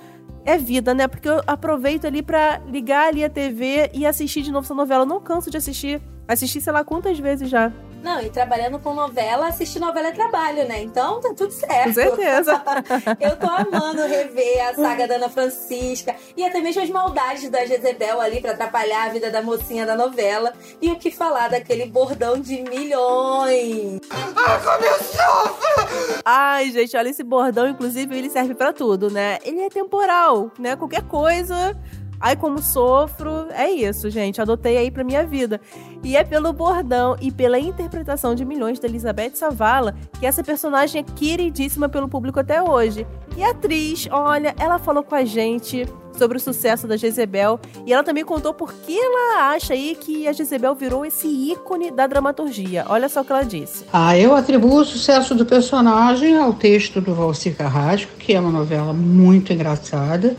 é 0.48 0.58
vida, 0.58 0.94
né? 0.94 1.10
Porque 1.10 1.28
eu 1.28 1.42
aproveito 1.46 2.08
ali 2.08 2.24
para 2.24 2.62
ligar 2.72 3.10
ali 3.10 3.22
a 3.22 3.30
TV 3.30 3.92
e 3.94 4.06
assistir 4.06 4.42
de 4.42 4.52
novo 4.52 4.66
essa 4.66 4.74
novela. 4.74 5.04
Eu 5.04 5.06
não 5.06 5.20
canso 5.20 5.52
de 5.52 5.58
assistir. 5.58 6.02
Assisti 6.26 6.62
sei 6.62 6.72
lá 6.72 6.86
quantas 6.86 7.20
vezes 7.20 7.50
já. 7.50 7.72
Não, 8.02 8.22
e 8.22 8.30
trabalhando 8.30 8.80
com 8.80 8.94
novela, 8.94 9.48
assistir 9.48 9.80
novela 9.80 10.08
é 10.08 10.12
trabalho, 10.12 10.68
né? 10.68 10.82
Então 10.82 11.20
tá 11.20 11.34
tudo 11.36 11.52
certo. 11.52 11.88
Com 11.88 11.94
certeza. 11.94 12.62
eu 13.20 13.36
tô 13.38 13.48
amando 13.48 14.06
rever 14.08 14.68
a 14.68 14.74
saga 14.74 15.08
da 15.08 15.16
Ana 15.16 15.30
Francisca 15.30 16.16
e 16.36 16.46
até 16.46 16.60
mesmo 16.62 16.82
as 16.82 16.90
maldades 16.90 17.50
da 17.50 17.66
Jezebel 17.66 18.22
ali 18.22 18.42
para 18.42 18.52
atrapalhar 18.52 19.08
a 19.08 19.10
vida 19.10 19.30
da 19.30 19.42
mocinha 19.42 19.86
da 19.86 19.96
novela. 19.96 20.54
E 20.82 20.92
o 20.92 20.98
que 20.98 21.12
falar 21.12 21.50
daquele 21.50 21.86
bordão 21.86 22.40
de 22.40 22.62
milhões. 22.62 24.00
Ah, 24.12 24.60
como 24.64 24.86
eu 24.86 24.98
sofro! 25.04 26.22
Ai, 26.24 26.72
gente, 26.72 26.96
olha 26.96 27.10
esse 27.10 27.24
bordão, 27.24 27.68
inclusive, 27.68 28.16
ele 28.18 28.30
serve 28.30 28.54
para 28.54 28.74
tudo, 28.74 29.10
né? 29.10 29.40
Ele 29.44 29.62
é 29.62 29.70
temporal, 29.70 30.52
né? 30.60 30.76
Qualquer 30.76 31.04
coisa 31.04 31.76
Ai, 32.20 32.36
como 32.36 32.62
sofro. 32.62 33.48
É 33.52 33.70
isso, 33.70 34.10
gente. 34.10 34.42
Adotei 34.42 34.78
aí 34.78 34.90
pra 34.90 35.04
minha 35.04 35.24
vida. 35.24 35.62
E 36.04 36.16
é 36.16 36.24
pelo 36.24 36.54
bordão 36.54 37.16
e 37.20 37.32
pela 37.32 37.60
interpretação 37.60 38.36
de 38.36 38.46
milhões 38.46 38.80
da 38.80 38.88
Elizabeth 38.88 39.32
Savala 39.36 39.96
que 40.20 40.26
essa 40.26 40.44
personagem 40.44 41.02
é 41.02 41.04
queridíssima 41.04 41.90
pelo 41.90 42.08
público 42.08 42.40
até 42.40 42.62
hoje. 42.62 43.06
E 43.36 43.44
a 43.44 43.52
atriz, 43.52 44.08
olha, 44.12 44.56
ela 44.60 44.80
falou 44.80 45.04
com 45.04 45.16
a 45.16 45.26
gente 45.26 45.88
sobre 46.18 46.38
o 46.38 46.40
sucesso 46.40 46.88
da 46.88 46.98
Jezebel 46.98 47.60
e 47.86 47.94
ela 47.94 48.04
também 48.04 48.26
contou 48.26 48.54
por 48.54 48.74
que 48.74 48.98
ela 48.98 49.52
acha 49.52 49.74
aí 49.74 49.96
que 50.00 50.28
a 50.28 50.34
Jezebel 50.34 50.74
virou 50.74 51.06
esse 51.06 51.28
ícone 51.28 51.92
da 51.92 52.08
dramaturgia. 52.08 52.86
Olha 52.90 53.08
só 53.08 53.22
o 53.22 53.26
que 53.26 53.32
ela 53.32 53.44
disse. 53.44 53.86
Ah, 53.94 54.18
eu 54.18 54.36
atribuo 54.36 54.82
o 54.82 54.86
sucesso 54.86 55.36
do 55.36 55.46
personagem 55.46 56.38
ao 56.38 56.54
texto 56.54 57.00
do 57.00 57.14
Valcir 57.14 57.56
Carrasco, 57.56 58.12
que 58.18 58.34
é 58.34 58.40
uma 58.40 58.52
novela 58.52 58.94
muito 58.94 59.54
engraçada 59.54 60.36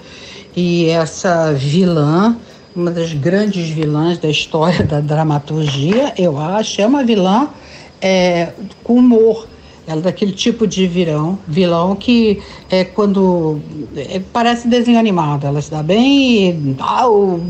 e 0.57 0.87
essa 0.87 1.53
vilã, 1.53 2.37
uma 2.79 2.93
das 2.93 3.13
grandes 3.13 3.69
vilãs 3.69 4.19
da 4.19 4.29
história 4.29 4.85
da 4.87 5.01
dramaturgia, 5.01 6.15
eu 6.17 6.39
acho, 6.39 6.81
é 6.81 6.87
uma 6.87 7.03
vilã 7.03 7.49
é, 8.01 8.53
com 8.85 8.95
humor. 8.95 9.49
Ela 9.87 10.01
é 10.01 10.03
daquele 10.03 10.33
tipo 10.33 10.67
de 10.67 10.87
virão, 10.87 11.39
vilão 11.49 11.97
que 11.97 12.43
é 12.71 12.85
quando 12.85 13.59
é, 13.97 14.21
parece 14.33 14.69
desenho 14.69 14.99
animado. 14.99 15.47
Ela 15.47 15.63
se 15.63 15.71
dá 15.71 15.83
bem 15.83 16.51
e 16.51 16.77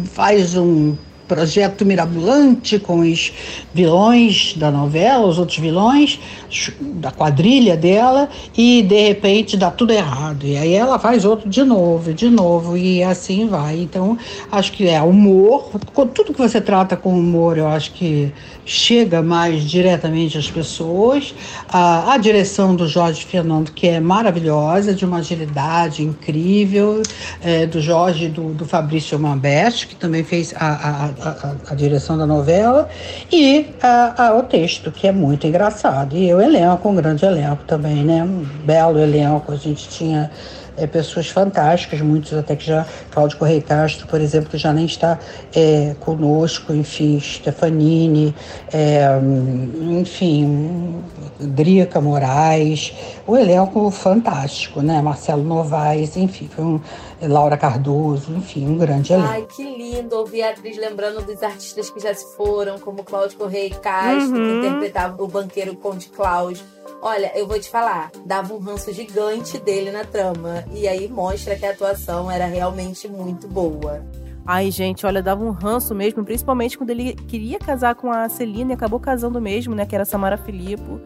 faz 0.05 0.57
um 0.57 0.95
projeto 1.29 1.85
mirabolante 1.85 2.79
com 2.79 3.01
os 3.01 3.33
vilões 3.75 4.55
da 4.57 4.71
novela, 4.71 5.27
os 5.27 5.39
outros 5.39 5.59
vilões 5.59 6.19
da 6.81 7.11
quadrilha 7.11 7.77
dela, 7.77 8.29
e 8.57 8.83
de 8.83 9.09
repente 9.09 9.57
dá 9.57 9.71
tudo 9.71 9.93
errado. 9.93 10.47
E 10.47 10.57
aí 10.57 10.73
ela 10.73 10.99
faz 10.99 11.25
outro 11.25 11.49
de 11.49 11.63
novo, 11.63 12.15
de 12.15 12.31
novo, 12.31 12.77
e 12.77 13.03
assim 13.03 13.47
vai. 13.47 13.79
Então, 13.79 14.17
acho 14.51 14.73
que 14.73 14.89
é 14.89 15.01
humor, 15.03 15.71
tudo 16.15 16.33
que 16.33 16.39
você 16.39 16.61
trata 16.61 16.97
com 16.97 17.17
humor, 17.17 17.59
eu 17.59 17.69
acho 17.69 17.93
que 17.93 18.33
chega 18.65 19.23
mais 19.23 19.63
diretamente 19.63 20.37
às 20.37 20.51
pessoas. 20.51 21.35
A, 21.69 22.13
a 22.13 22.17
direção 22.19 22.75
do 22.75 22.87
Jorge 22.87 23.25
Fernando, 23.25 23.73
que 23.73 23.87
é 23.87 24.01
maravilhosa, 24.01 24.95
de 24.95 25.05
uma 25.05 25.19
agilidade 25.19 26.03
incrível, 26.03 27.03
é, 27.43 27.67
do 27.67 27.81
Jorge 27.81 28.29
do, 28.29 28.53
do 28.53 28.65
Fabrício 28.65 29.19
Mambeste, 29.19 29.87
que 29.87 29.97
também 29.97 30.23
fez 30.23 30.55
a, 30.57 30.67
a, 30.67 31.11
a, 31.23 31.73
a 31.73 31.75
direção 31.75 32.17
da 32.17 32.27
novela, 32.27 32.89
e 33.31 33.67
a, 33.83 34.35
o 34.35 34.43
texto, 34.43 34.91
que 34.91 35.07
é 35.07 35.13
muito 35.13 35.47
engraçado. 35.47 36.17
E 36.17 36.33
o 36.33 36.41
elenco, 36.41 36.89
um 36.89 36.95
grande 36.95 37.25
elenco 37.25 37.65
também, 37.67 38.05
né? 38.05 38.23
Um 38.23 38.45
belo 38.65 38.99
elenco. 38.99 39.53
A 39.53 39.57
gente 39.57 39.89
tinha 39.89 40.31
é, 40.79 40.87
pessoas 40.87 41.29
fantásticas, 41.29 42.01
muitos 42.01 42.33
até 42.33 42.57
que 42.57 42.65
já, 42.65 42.87
Cláudio 43.11 43.39
Correia 43.39 43.61
Castro, 43.61 44.07
por 44.07 44.21
exemplo, 44.21 44.51
que 44.51 44.59
já 44.59 44.73
nem 44.73 44.87
está 44.87 45.19
é, 45.55 45.95
conosco, 46.01 46.73
enfim, 46.73 47.21
Stefanini, 47.21 48.35
é, 48.73 49.09
enfim, 50.01 51.03
Drica 51.41 52.01
Moraes, 52.01 52.93
o 53.27 53.37
elenco 53.37 53.91
fantástico, 53.91 54.81
né? 54.81 55.03
Marcelo 55.03 55.45
Novaes, 55.45 56.17
enfim, 56.17 56.49
foi 56.49 56.65
um, 56.65 56.81
Laura 57.23 57.57
Cardoso, 57.57 58.33
enfim, 58.33 58.67
um 58.67 58.79
grande 58.79 59.13
elenco. 59.13 59.29
Ai, 59.29 59.47
que 59.55 59.63
lindo 59.63 60.17
ouvir 60.17 60.43
a 60.43 60.51
atriz 60.51 60.77
lembrando 60.77 61.25
dos 61.25 61.43
artistas 61.43 61.91
que 61.91 62.01
já 62.01 62.15
se 62.15 62.37
foram, 62.37 62.79
como 62.79 63.03
Cláudio 63.03 63.37
Correia 63.37 63.71
Castro, 63.71 64.37
uhum. 64.37 64.61
que 64.61 64.67
interpretava 64.67 65.23
o 65.23 65.29
banqueiro 65.29 65.75
Conde 65.77 66.09
Cláudio 66.09 66.65
Olha, 67.01 67.31
eu 67.39 67.47
vou 67.47 67.59
te 67.61 67.71
falar, 67.71 68.11
dava 68.27 68.53
um 68.53 68.59
ranço 68.59 68.93
gigante 68.93 69.59
dele 69.59 69.91
na 69.91 70.05
trama. 70.05 70.65
E 70.73 70.89
aí 70.89 71.09
mostra 71.09 71.57
que 71.57 71.65
a 71.65 71.71
atuação 71.71 72.31
era 72.31 72.47
realmente 72.47 73.07
muito 73.09 73.47
boa. 73.47 74.05
Ai, 74.45 74.71
gente, 74.71 75.07
olha, 75.07 75.23
dava 75.23 75.45
um 75.45 75.51
ranço 75.51 75.95
mesmo, 75.95 76.25
principalmente 76.25 76.77
quando 76.77 76.91
ele 76.91 77.15
queria 77.15 77.59
casar 77.59 77.95
com 77.95 78.11
a 78.11 78.29
Celina 78.29 78.73
e 78.73 78.75
acabou 78.75 78.99
casando 78.99 79.41
mesmo, 79.41 79.75
né? 79.75 79.87
Que 79.87 79.95
era 79.95 80.05
Samara 80.05 80.39
Filippo. 80.39 81.01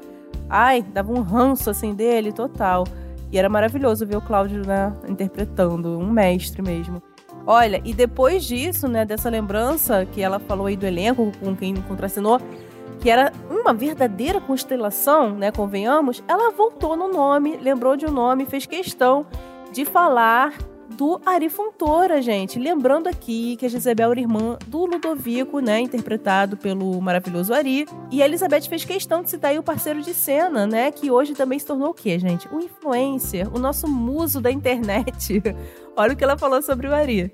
Ai, 0.48 0.80
dava 0.80 1.12
um 1.12 1.20
ranço 1.20 1.68
assim 1.68 1.94
dele, 1.94 2.32
total. 2.32 2.84
E 3.32 3.38
era 3.38 3.48
maravilhoso 3.48 4.06
ver 4.06 4.16
o 4.16 4.20
Cláudio, 4.20 4.66
né, 4.66 4.92
interpretando, 5.08 5.98
um 5.98 6.10
mestre 6.10 6.62
mesmo. 6.62 7.02
Olha, 7.46 7.80
e 7.84 7.92
depois 7.92 8.44
disso, 8.44 8.86
né, 8.86 9.04
dessa 9.04 9.28
lembrança 9.28 10.06
que 10.06 10.22
ela 10.22 10.38
falou 10.38 10.66
aí 10.66 10.76
do 10.76 10.86
elenco, 10.86 11.32
com 11.40 11.56
quem 11.56 11.74
contracenou, 11.74 12.38
que 13.02 13.10
era 13.10 13.32
uma 13.50 13.74
verdadeira 13.74 14.40
constelação, 14.40 15.34
né, 15.34 15.50
convenhamos, 15.50 16.22
ela 16.28 16.52
voltou 16.52 16.96
no 16.96 17.08
nome, 17.08 17.56
lembrou 17.56 17.96
de 17.96 18.06
um 18.06 18.12
nome, 18.12 18.46
fez 18.46 18.64
questão 18.64 19.26
de 19.72 19.84
falar 19.84 20.56
do 20.92 21.20
Ari 21.26 21.48
Fontoura, 21.48 22.22
gente. 22.22 22.58
Lembrando 22.60 23.08
aqui 23.08 23.56
que 23.56 23.66
a 23.66 23.68
Gisabel 23.68 24.12
era 24.12 24.20
irmã 24.20 24.56
do 24.68 24.84
Ludovico, 24.84 25.58
né, 25.58 25.80
interpretado 25.80 26.56
pelo 26.56 27.00
maravilhoso 27.00 27.52
Ari. 27.52 27.86
E 28.10 28.22
a 28.22 28.26
Elizabeth 28.26 28.68
fez 28.68 28.84
questão 28.84 29.22
de 29.22 29.30
citar 29.30 29.50
aí 29.50 29.58
o 29.58 29.64
parceiro 29.64 30.00
de 30.00 30.14
cena, 30.14 30.64
né, 30.64 30.92
que 30.92 31.10
hoje 31.10 31.34
também 31.34 31.58
se 31.58 31.66
tornou 31.66 31.90
o 31.90 31.94
quê, 31.94 32.20
gente? 32.20 32.46
O 32.54 32.60
influencer, 32.60 33.52
o 33.52 33.58
nosso 33.58 33.88
muso 33.88 34.40
da 34.40 34.50
internet. 34.50 35.42
Olha 35.96 36.12
o 36.12 36.16
que 36.16 36.22
ela 36.22 36.38
falou 36.38 36.62
sobre 36.62 36.86
o 36.86 36.94
Ari. 36.94 37.32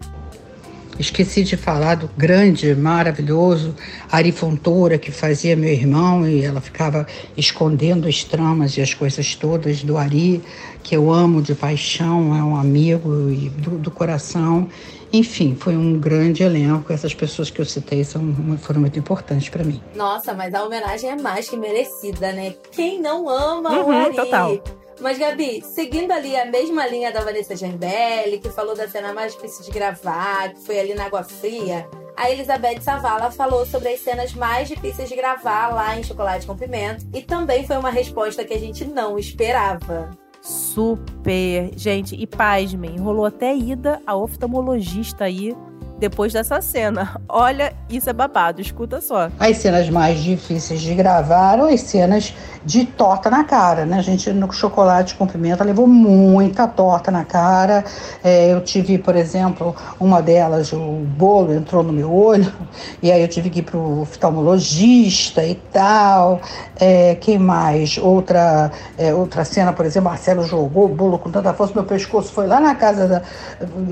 Esqueci 0.99 1.45
de 1.45 1.57
falar 1.57 1.95
do 1.95 2.11
grande, 2.17 2.75
maravilhoso 2.75 3.75
Ari 4.11 4.33
Fontoura, 4.33 4.99
que 4.99 5.13
fazia 5.13 5.55
meu 5.55 5.71
irmão 5.71 6.27
e 6.27 6.45
ela 6.45 6.61
ficava 6.61 7.07
escondendo 7.37 8.09
as 8.09 8.25
tramas 8.25 8.77
e 8.77 8.81
as 8.81 8.95
coisas 8.95 9.37
todas 9.37 9.85
do 9.85 9.97
Ari, 9.97 10.43
que 10.83 10.97
eu 10.97 11.13
amo 11.13 11.41
de 11.41 11.55
paixão, 11.55 12.37
é 12.37 12.43
um 12.43 12.57
amigo 12.57 13.31
e 13.31 13.49
do, 13.49 13.79
do 13.79 13.91
coração. 13.93 14.69
Enfim, 15.13 15.57
foi 15.59 15.77
um 15.77 15.99
grande 15.99 16.43
elenco. 16.43 16.93
Essas 16.93 17.15
pessoas 17.15 17.49
que 17.49 17.61
eu 17.61 17.65
citei 17.65 18.03
são, 18.03 18.35
foram 18.59 18.81
muito 18.81 18.99
importantes 18.99 19.49
para 19.49 19.63
mim. 19.63 19.81
Nossa, 19.95 20.35
mas 20.35 20.53
a 20.53 20.65
homenagem 20.65 21.11
é 21.11 21.17
mais 21.17 21.49
que 21.49 21.57
merecida, 21.57 22.33
né? 22.33 22.55
Quem 22.73 23.01
não 23.01 23.29
ama 23.29 23.71
uhum, 23.71 23.87
o 23.87 23.93
Ari? 23.93 24.17
Total. 24.17 24.63
Mas, 25.01 25.19
Gabi, 25.19 25.63
seguindo 25.63 26.11
ali 26.13 26.37
a 26.37 26.45
mesma 26.45 26.87
linha 26.87 27.13
da 27.13 27.21
Vanessa 27.21 27.55
Gembelli, 27.55 28.39
que 28.39 28.51
falou 28.51 28.75
da 28.75 28.89
cena 28.89 29.13
mais 29.13 29.35
difícil 29.35 29.65
de 29.65 29.71
gravar, 29.71 30.53
que 30.53 30.61
foi 30.61 30.79
ali 30.79 30.95
na 30.95 31.05
Água 31.05 31.23
Fria, 31.23 31.89
a 32.17 32.29
Elizabeth 32.31 32.81
Savala 32.81 33.31
falou 33.31 33.65
sobre 33.65 33.91
as 33.91 34.01
cenas 34.01 34.35
mais 34.35 34.69
difíceis 34.69 35.09
de 35.09 35.15
gravar 35.15 35.69
lá 35.69 35.97
em 35.97 36.03
Chocolate 36.03 36.47
com 36.47 36.57
Pimenta. 36.57 37.07
E 37.15 37.23
também 37.23 37.65
foi 37.65 37.77
uma 37.77 37.91
resposta 37.91 38.45
que 38.45 38.55
a 38.55 38.59
gente 38.59 38.85
não 38.85 39.17
esperava. 39.17 40.11
Super! 40.41 41.71
Gente, 41.77 42.17
e 42.17 42.27
pasmem, 42.27 42.99
rolou 42.99 43.25
até 43.25 43.55
ida 43.55 44.01
a 44.05 44.17
oftalmologista 44.17 45.27
aí 45.27 45.55
depois 45.99 46.33
dessa 46.33 46.61
cena. 46.61 47.21
Olha, 47.29 47.73
isso 47.91 48.09
é 48.09 48.13
babado, 48.13 48.61
escuta 48.61 49.01
só. 49.01 49.31
As 49.39 49.57
cenas 49.59 49.91
mais 49.91 50.21
difíceis 50.21 50.81
de 50.81 50.95
gravar 50.95 51.55
eram 51.55 51.67
as 51.67 51.81
cenas 51.81 52.33
de 52.65 52.85
torta 52.85 53.31
na 53.31 53.45
cara, 53.45 53.85
né? 53.87 53.99
A 53.99 54.03
gente 54.03 54.31
no 54.33 54.53
chocolate 54.53 55.15
com 55.15 55.27
pimenta 55.27 55.65
levou 55.65 55.87
muita 55.87 56.67
torta 56.67 57.11
na 57.11 57.25
cara. 57.25 57.85
É, 58.23 58.53
eu 58.53 58.61
tive, 58.61 58.99
por 58.99 59.17
exemplo, 59.17 59.75
uma 59.99 60.21
delas, 60.21 60.73
o 60.73 60.79
bolo 60.79 61.53
entrou 61.53 61.83
no 61.83 61.93
meu 61.93 62.13
olho, 62.13 62.53
e 63.03 63.11
aí 63.11 63.23
eu 63.23 63.29
tive 63.29 63.51
que 63.51 63.61
ir 63.61 63.63
pro 63.63 64.03
oftalmologista 64.03 65.45
e 65.45 65.55
tal. 65.73 66.41
É, 66.79 67.17
quem 67.17 67.39
mais? 67.39 67.99
Outra, 67.99 68.71
é, 68.97 69.15
outra 69.15 69.45
cena, 69.45 69.73
por 69.73 69.87
exemplo, 69.87 70.11
Marcelo 70.11 70.45
jogou 70.45 70.87
o 70.87 70.89
bolo 70.89 71.19
com 71.19 71.31
tanta 71.31 71.53
força, 71.55 71.75
meu 71.75 71.85
pescoço 71.85 72.33
foi 72.33 72.47
lá 72.47 72.61
na 72.61 72.75
casa 72.75 73.09
da, 73.09 73.23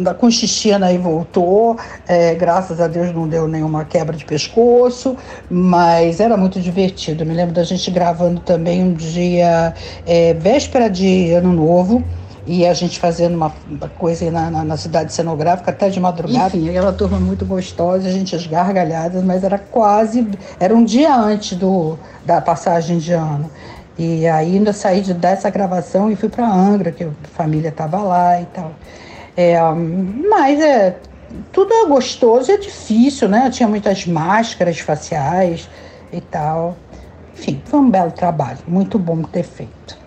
da 0.02 0.14
Conchichina 0.14 0.92
e 0.92 0.98
voltou. 0.98 1.76
É, 2.08 2.34
graças 2.34 2.80
a 2.80 2.86
Deus 2.86 3.12
não 3.12 3.28
deu 3.28 3.48
nenhuma 3.48 3.84
quebra 3.84 4.16
de 4.16 4.24
pescoço, 4.24 5.16
mas 5.50 6.20
era 6.20 6.36
muito 6.36 6.60
divertido. 6.60 7.22
Eu 7.22 7.26
me 7.26 7.34
lembro 7.34 7.54
da 7.54 7.64
gente 7.64 7.90
gravando 7.90 8.40
também 8.40 8.82
um 8.82 8.92
dia, 8.92 9.74
é, 10.06 10.34
véspera 10.34 10.88
de 10.88 11.32
Ano 11.32 11.52
Novo, 11.52 12.04
e 12.46 12.64
a 12.64 12.72
gente 12.72 13.00
fazendo 13.00 13.34
uma, 13.34 13.52
coisa 13.98 14.30
na, 14.30 14.50
na, 14.50 14.64
na, 14.64 14.76
cidade 14.76 15.12
cenográfica 15.12 15.72
até 15.72 15.88
de 15.88 15.98
madrugada. 15.98 16.56
Enfim, 16.56 16.68
aquela 16.68 16.92
turma 16.92 17.18
muito 17.18 17.44
gostosa, 17.44 18.08
a 18.08 18.12
gente 18.12 18.36
as 18.36 18.46
gargalhadas, 18.46 19.22
mas 19.24 19.42
era 19.42 19.58
quase, 19.58 20.28
era 20.60 20.72
um 20.72 20.84
dia 20.84 21.14
antes 21.14 21.58
do, 21.58 21.98
da 22.24 22.40
passagem 22.40 22.98
de 22.98 23.12
ano. 23.12 23.50
E 23.98 24.26
ainda 24.28 24.72
saí 24.72 25.00
de, 25.00 25.12
dessa 25.12 25.50
gravação 25.50 26.10
e 26.10 26.16
fui 26.16 26.28
para 26.28 26.46
Angra, 26.46 26.92
que 26.92 27.02
a 27.02 27.10
família 27.34 27.70
estava 27.70 27.98
lá 27.98 28.40
e 28.40 28.44
tal. 28.46 28.72
É, 29.36 29.58
mas 30.30 30.60
é, 30.60 30.96
tudo 31.52 31.72
é 31.72 31.86
gostoso 31.86 32.50
e 32.50 32.54
é 32.54 32.58
difícil, 32.58 33.28
né? 33.28 33.46
Eu 33.46 33.50
tinha 33.50 33.68
muitas 33.68 34.06
máscaras 34.06 34.78
faciais 34.78 35.68
e 36.12 36.20
tal. 36.20 36.76
Enfim, 37.34 37.60
foi 37.64 37.80
um 37.80 37.90
belo 37.90 38.12
trabalho, 38.12 38.58
muito 38.66 38.98
bom 38.98 39.22
ter 39.22 39.42
feito. 39.42 40.06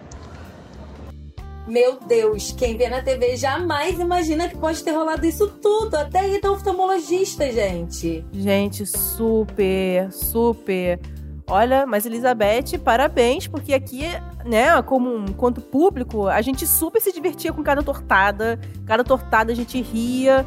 Meu 1.68 2.00
Deus, 2.00 2.52
quem 2.52 2.76
vê 2.76 2.90
na 2.90 3.00
TV 3.00 3.36
jamais 3.36 4.00
imagina 4.00 4.50
que 4.50 4.58
pode 4.58 4.84
ter 4.84 4.92
rolado 4.92 5.24
isso 5.24 5.48
tudo, 5.48 5.96
até 5.96 6.28
ir 6.28 6.44
ao 6.44 6.54
oftalmologista, 6.54 7.52
gente. 7.52 8.26
Gente, 8.34 8.88
super, 8.88 10.12
super. 10.12 11.00
Olha, 11.46 11.86
mas 11.86 12.08
Elizabeth, 12.08 12.80
parabéns, 12.84 13.46
porque 13.46 13.74
aqui, 13.74 14.04
né, 14.46 14.82
como 14.82 15.32
quanto 15.34 15.62
público, 15.62 16.28
a 16.28 16.42
gente 16.42 16.66
super 16.66 17.00
se 17.00 17.12
divertia 17.12 17.54
com 17.54 17.62
cada 17.62 17.84
tortada. 17.84 18.60
Cada 18.86 19.04
tortada 19.04 19.52
a 19.52 19.56
gente 19.56 19.80
ria. 19.80 20.46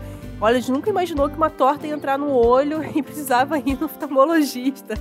Gente 0.51 0.73
nunca 0.73 0.91
imaginou 0.91 1.29
que 1.29 1.37
uma 1.37 1.51
torta 1.51 1.87
ia 1.87 1.95
entrar 1.95 2.19
no 2.19 2.33
olho 2.33 2.83
e 2.95 3.03
precisava 3.03 3.59
ir 3.59 3.79
no 3.79 3.87
oftalmologista. 3.87 4.95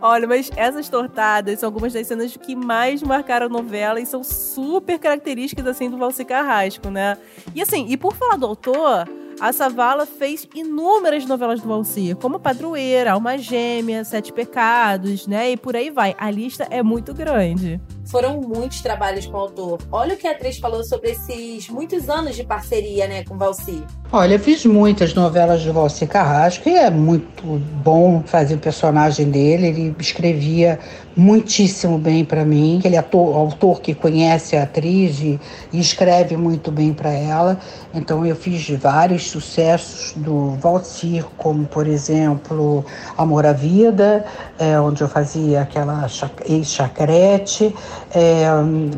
Olha, 0.00 0.26
mas 0.26 0.50
essas 0.56 0.88
tortadas 0.88 1.60
são 1.60 1.68
algumas 1.68 1.92
das 1.92 2.08
cenas 2.08 2.36
que 2.36 2.56
mais 2.56 3.02
marcaram 3.02 3.46
a 3.46 3.48
novela 3.48 4.00
e 4.00 4.06
são 4.06 4.24
super 4.24 4.98
características, 4.98 5.64
assim, 5.64 5.88
do 5.88 5.96
Valci 5.96 6.24
Carrasco, 6.24 6.90
né? 6.90 7.16
E 7.54 7.62
assim, 7.62 7.86
e 7.88 7.96
por 7.96 8.12
falar 8.16 8.36
do 8.36 8.44
autor, 8.44 9.08
a 9.40 9.52
Savala 9.52 10.04
fez 10.04 10.48
inúmeras 10.54 11.24
novelas 11.24 11.60
do 11.60 11.68
Valci, 11.68 12.16
como 12.20 12.40
Padroeira, 12.40 13.12
Alma 13.12 13.38
Gêmea, 13.38 14.04
Sete 14.04 14.32
Pecados, 14.32 15.26
né? 15.26 15.52
E 15.52 15.56
por 15.56 15.76
aí 15.76 15.88
vai. 15.88 16.16
A 16.18 16.30
lista 16.30 16.66
é 16.68 16.82
muito 16.82 17.14
grande. 17.14 17.80
foram 18.10 18.40
muitos 18.40 18.80
trabalhos 18.80 19.26
com 19.26 19.36
o 19.36 19.40
autor. 19.40 19.80
Olha 19.90 20.14
o 20.14 20.16
que 20.16 20.26
a 20.26 20.32
atriz 20.32 20.58
falou 20.58 20.82
sobre 20.82 21.10
esses 21.12 21.68
muitos 21.68 22.08
anos 22.08 22.34
de 22.34 22.44
parceria, 22.44 23.06
né, 23.06 23.24
com 23.24 23.38
Valci. 23.38 23.84
Olha, 24.14 24.34
eu 24.34 24.38
fiz 24.38 24.66
muitas 24.66 25.14
novelas 25.14 25.62
de 25.62 25.70
Valci 25.70 26.06
Carrasco 26.06 26.68
e 26.68 26.76
é 26.76 26.90
muito 26.90 27.42
bom 27.82 28.22
fazer 28.26 28.56
o 28.56 28.58
personagem 28.58 29.30
dele. 29.30 29.68
Ele 29.68 29.96
escrevia 29.98 30.78
muitíssimo 31.16 31.96
bem 31.96 32.22
para 32.22 32.44
mim. 32.44 32.78
Ele 32.84 32.94
é 32.94 32.98
ator, 32.98 33.34
autor 33.34 33.80
que 33.80 33.94
conhece 33.94 34.54
a 34.54 34.64
atriz 34.64 35.18
e, 35.18 35.40
e 35.72 35.80
escreve 35.80 36.36
muito 36.36 36.70
bem 36.70 36.92
para 36.92 37.10
ela. 37.10 37.58
Então 37.94 38.24
eu 38.26 38.36
fiz 38.36 38.68
vários 38.78 39.30
sucessos 39.30 40.12
do 40.14 40.56
Valcir, 40.60 41.24
como 41.38 41.64
por 41.64 41.86
exemplo 41.86 42.84
Amor 43.16 43.46
à 43.46 43.52
Vida, 43.54 44.26
é, 44.58 44.78
onde 44.78 45.00
eu 45.00 45.08
fazia 45.08 45.62
aquela 45.62 46.06
ex-chacrete, 46.44 47.74
é, 48.14 48.44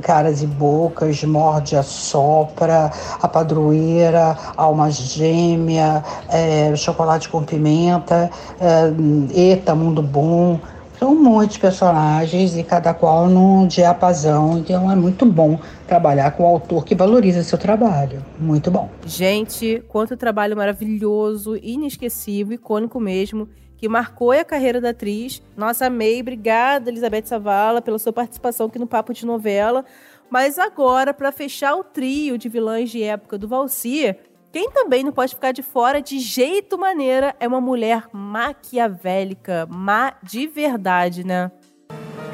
Caras 0.03 0.43
e 0.43 0.47
Bocas, 0.47 1.23
Morde 1.23 1.77
a 1.77 1.85
Sopra, 1.85 2.91
A 3.23 3.29
Padroeira, 3.29 4.37
Almas 4.57 5.04
gêmea, 5.05 6.03
é, 6.29 6.75
chocolate 6.77 7.29
com 7.29 7.43
pimenta, 7.43 8.31
é, 8.61 9.53
Eta, 9.53 9.75
Mundo 9.75 10.03
Bom. 10.03 10.59
São 10.99 11.15
muitos 11.15 11.59
personagens 11.59 12.57
e 12.57 12.63
cada 12.63 12.95
qual 12.95 13.29
num 13.29 13.67
diapasão, 13.67 14.59
então 14.59 14.91
é 14.91 14.95
muito 14.95 15.27
bom 15.27 15.59
trabalhar 15.89 16.31
com 16.31 16.45
um 16.45 16.47
autor 16.47 16.85
que 16.85 16.95
valoriza 16.95 17.43
seu 17.43 17.59
trabalho. 17.59 18.25
Muito 18.39 18.71
bom. 18.71 18.89
Gente, 19.05 19.83
quanto 19.89 20.17
trabalho 20.17 20.57
maravilhoso, 20.57 21.57
inesquecível, 21.57 22.55
icônico 22.55 23.01
mesmo, 23.01 23.49
que 23.77 23.89
marcou 23.89 24.31
a 24.31 24.45
carreira 24.45 24.81
da 24.81 24.91
atriz. 24.91 25.43
Nossa, 25.57 25.87
amei. 25.87 26.21
Obrigada, 26.21 26.89
Elizabeth 26.89 27.27
Savala, 27.27 27.83
pela 27.83 27.99
sua 27.99 28.13
participação 28.13 28.67
aqui 28.67 28.79
no 28.79 28.87
Papo 28.87 29.13
de 29.13 29.27
Novela. 29.27 29.85
Mas 30.31 30.59
agora, 30.59 31.13
para 31.13 31.31
fechar 31.31 31.75
o 31.75 31.85
trio 31.85 32.39
de 32.39 32.49
vilãs 32.49 32.89
de 32.89 33.03
época 33.03 33.37
do 33.37 33.47
Valsir, 33.47 34.17
quem 34.55 34.71
também 34.71 35.03
não 35.03 35.11
pode 35.11 35.35
ficar 35.35 35.51
de 35.51 35.63
fora 35.65 36.01
de 36.01 36.21
jeito 36.21 36.79
maneira 36.79 37.35
é 37.41 37.49
uma 37.49 37.61
mulher 37.61 38.05
maquiavélica, 38.13 39.67
má 39.69 40.13
de 40.23 40.47
verdade, 40.47 41.27
né? 41.27 41.51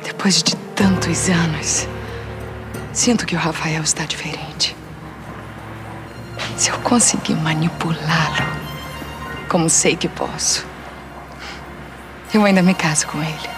Depois 0.05 0.43
de 0.43 0.55
tantos 0.77 1.31
anos, 1.31 1.89
sinto 2.93 3.25
que 3.25 3.35
o 3.35 3.39
Rafael 3.39 3.83
está 3.83 4.05
diferente. 4.05 4.77
Se 6.59 6.69
eu 6.71 6.79
conseguir 6.81 7.37
manipulá-lo, 7.37 8.45
como 9.49 9.71
sei 9.71 9.97
que 9.97 10.07
posso, 10.11 10.67
eu 12.35 12.45
ainda 12.45 12.63
me 12.63 12.75
caso 12.75 13.07
com 13.07 13.17
ele. 13.23 13.49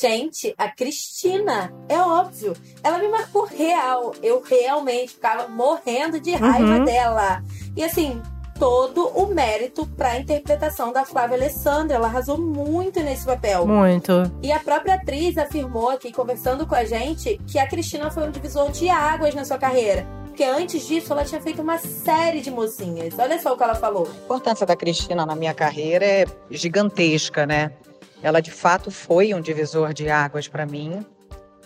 Gente, 0.00 0.52
a 0.58 0.68
Cristina, 0.68 1.72
é 1.88 1.96
óbvio, 1.98 2.54
ela 2.82 2.98
me 2.98 3.08
marcou 3.08 3.44
real. 3.46 4.12
Eu 4.20 4.42
realmente 4.42 5.12
ficava 5.12 5.46
morrendo 5.46 6.18
de 6.20 6.34
raiva 6.34 6.78
Uhum. 6.78 6.84
dela. 6.84 7.42
E 7.76 7.82
assim, 7.82 8.22
todo 8.58 9.08
o 9.08 9.26
mérito 9.26 9.86
para 9.86 10.10
a 10.10 10.18
interpretação 10.18 10.92
da 10.92 11.04
Flávia 11.04 11.36
Alessandra. 11.36 11.96
Ela 11.96 12.06
arrasou 12.06 12.38
muito 12.38 13.00
nesse 13.00 13.24
papel. 13.24 13.66
Muito. 13.66 14.12
E 14.42 14.52
a 14.52 14.60
própria 14.60 14.94
atriz 14.94 15.36
afirmou 15.36 15.90
aqui, 15.90 16.12
conversando 16.12 16.66
com 16.66 16.74
a 16.74 16.84
gente, 16.84 17.40
que 17.46 17.58
a 17.58 17.66
Cristina 17.66 18.10
foi 18.10 18.26
um 18.26 18.30
divisor 18.30 18.70
de 18.70 18.88
águas 18.88 19.34
na 19.34 19.44
sua 19.44 19.58
carreira. 19.58 20.06
Porque 20.26 20.44
antes 20.44 20.86
disso 20.86 21.12
ela 21.12 21.24
tinha 21.24 21.40
feito 21.40 21.62
uma 21.62 21.78
série 21.78 22.40
de 22.40 22.50
mocinhas. 22.50 23.14
Olha 23.18 23.40
só 23.40 23.52
o 23.52 23.56
que 23.56 23.62
ela 23.62 23.74
falou. 23.74 24.06
A 24.06 24.24
importância 24.24 24.66
da 24.66 24.74
Cristina 24.74 25.24
na 25.24 25.36
minha 25.36 25.54
carreira 25.54 26.04
é 26.04 26.24
gigantesca, 26.50 27.46
né? 27.46 27.72
Ela 28.20 28.40
de 28.40 28.50
fato 28.50 28.90
foi 28.90 29.32
um 29.32 29.40
divisor 29.40 29.92
de 29.92 30.08
águas 30.08 30.48
para 30.48 30.66
mim. 30.66 31.04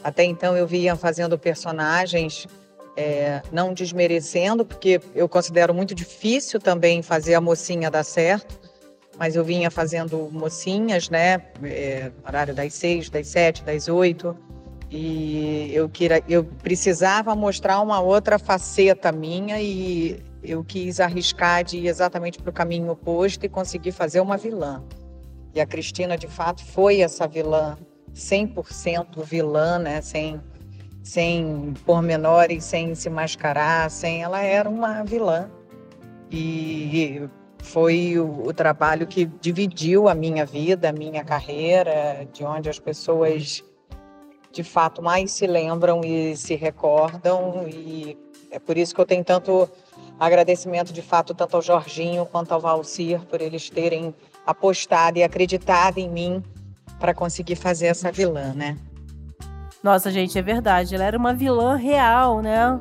Até 0.04 0.24
então 0.24 0.56
eu 0.56 0.66
vinha 0.66 0.96
fazendo 0.96 1.38
personagens, 1.38 2.46
é, 2.98 3.40
não 3.52 3.72
desmerecendo, 3.72 4.64
porque 4.64 5.00
eu 5.14 5.28
considero 5.28 5.72
muito 5.72 5.94
difícil 5.94 6.58
também 6.58 7.00
fazer 7.00 7.34
a 7.34 7.40
mocinha 7.40 7.88
dar 7.88 8.02
certo. 8.02 8.58
Mas 9.16 9.36
eu 9.36 9.44
vinha 9.44 9.70
fazendo 9.70 10.28
mocinhas, 10.32 11.08
né? 11.08 11.40
É, 11.62 12.10
horário 12.26 12.52
das 12.54 12.74
seis, 12.74 13.08
das 13.08 13.28
sete, 13.28 13.62
das 13.62 13.88
oito. 13.88 14.36
E 14.90 15.70
eu, 15.72 15.88
queria, 15.88 16.22
eu 16.28 16.42
precisava 16.42 17.36
mostrar 17.36 17.80
uma 17.80 18.00
outra 18.00 18.36
faceta 18.36 19.12
minha 19.12 19.60
e 19.60 20.20
eu 20.42 20.64
quis 20.64 20.98
arriscar 20.98 21.62
de 21.62 21.78
ir 21.78 21.86
exatamente 21.86 22.38
para 22.38 22.50
o 22.50 22.52
caminho 22.52 22.90
oposto 22.90 23.44
e 23.46 23.48
conseguir 23.48 23.92
fazer 23.92 24.20
uma 24.20 24.36
vilã. 24.36 24.82
E 25.54 25.60
a 25.60 25.66
Cristina, 25.66 26.16
de 26.16 26.26
fato, 26.26 26.64
foi 26.64 27.00
essa 27.00 27.28
vilã, 27.28 27.76
100% 28.12 29.22
vilã, 29.22 29.78
né? 29.78 30.00
sem, 30.00 30.40
sem 31.08 31.72
pormenores, 31.86 32.64
sem 32.64 32.94
se 32.94 33.08
mascarar, 33.08 33.90
sem... 33.90 34.22
ela 34.22 34.42
era 34.42 34.68
uma 34.68 35.02
vilã. 35.02 35.50
E 36.30 37.22
foi 37.60 38.18
o, 38.18 38.46
o 38.46 38.52
trabalho 38.52 39.06
que 39.06 39.24
dividiu 39.24 40.06
a 40.06 40.14
minha 40.14 40.44
vida, 40.44 40.90
a 40.90 40.92
minha 40.92 41.24
carreira, 41.24 42.28
de 42.30 42.44
onde 42.44 42.68
as 42.68 42.78
pessoas 42.78 43.64
de 44.52 44.62
fato 44.62 45.02
mais 45.02 45.32
se 45.32 45.46
lembram 45.46 46.02
e 46.04 46.36
se 46.36 46.54
recordam 46.54 47.66
e 47.68 48.16
é 48.50 48.58
por 48.58 48.76
isso 48.76 48.94
que 48.94 49.00
eu 49.00 49.06
tenho 49.06 49.22
tanto 49.22 49.68
agradecimento 50.18 50.92
de 50.92 51.02
fato 51.02 51.34
tanto 51.34 51.56
ao 51.56 51.62
Jorginho 51.62 52.26
quanto 52.26 52.52
ao 52.52 52.60
Valcir 52.60 53.20
por 53.26 53.40
eles 53.42 53.68
terem 53.68 54.14
apostado 54.46 55.18
e 55.18 55.22
acreditado 55.22 55.98
em 55.98 56.08
mim 56.08 56.42
para 56.98 57.14
conseguir 57.14 57.56
fazer 57.56 57.86
essa 57.86 58.10
vilã, 58.10 58.52
né? 58.54 58.76
Nossa, 59.82 60.10
gente, 60.10 60.38
é 60.38 60.42
verdade. 60.42 60.94
Ela 60.94 61.04
era 61.04 61.18
uma 61.18 61.32
vilã 61.32 61.76
real, 61.76 62.40
né? 62.40 62.80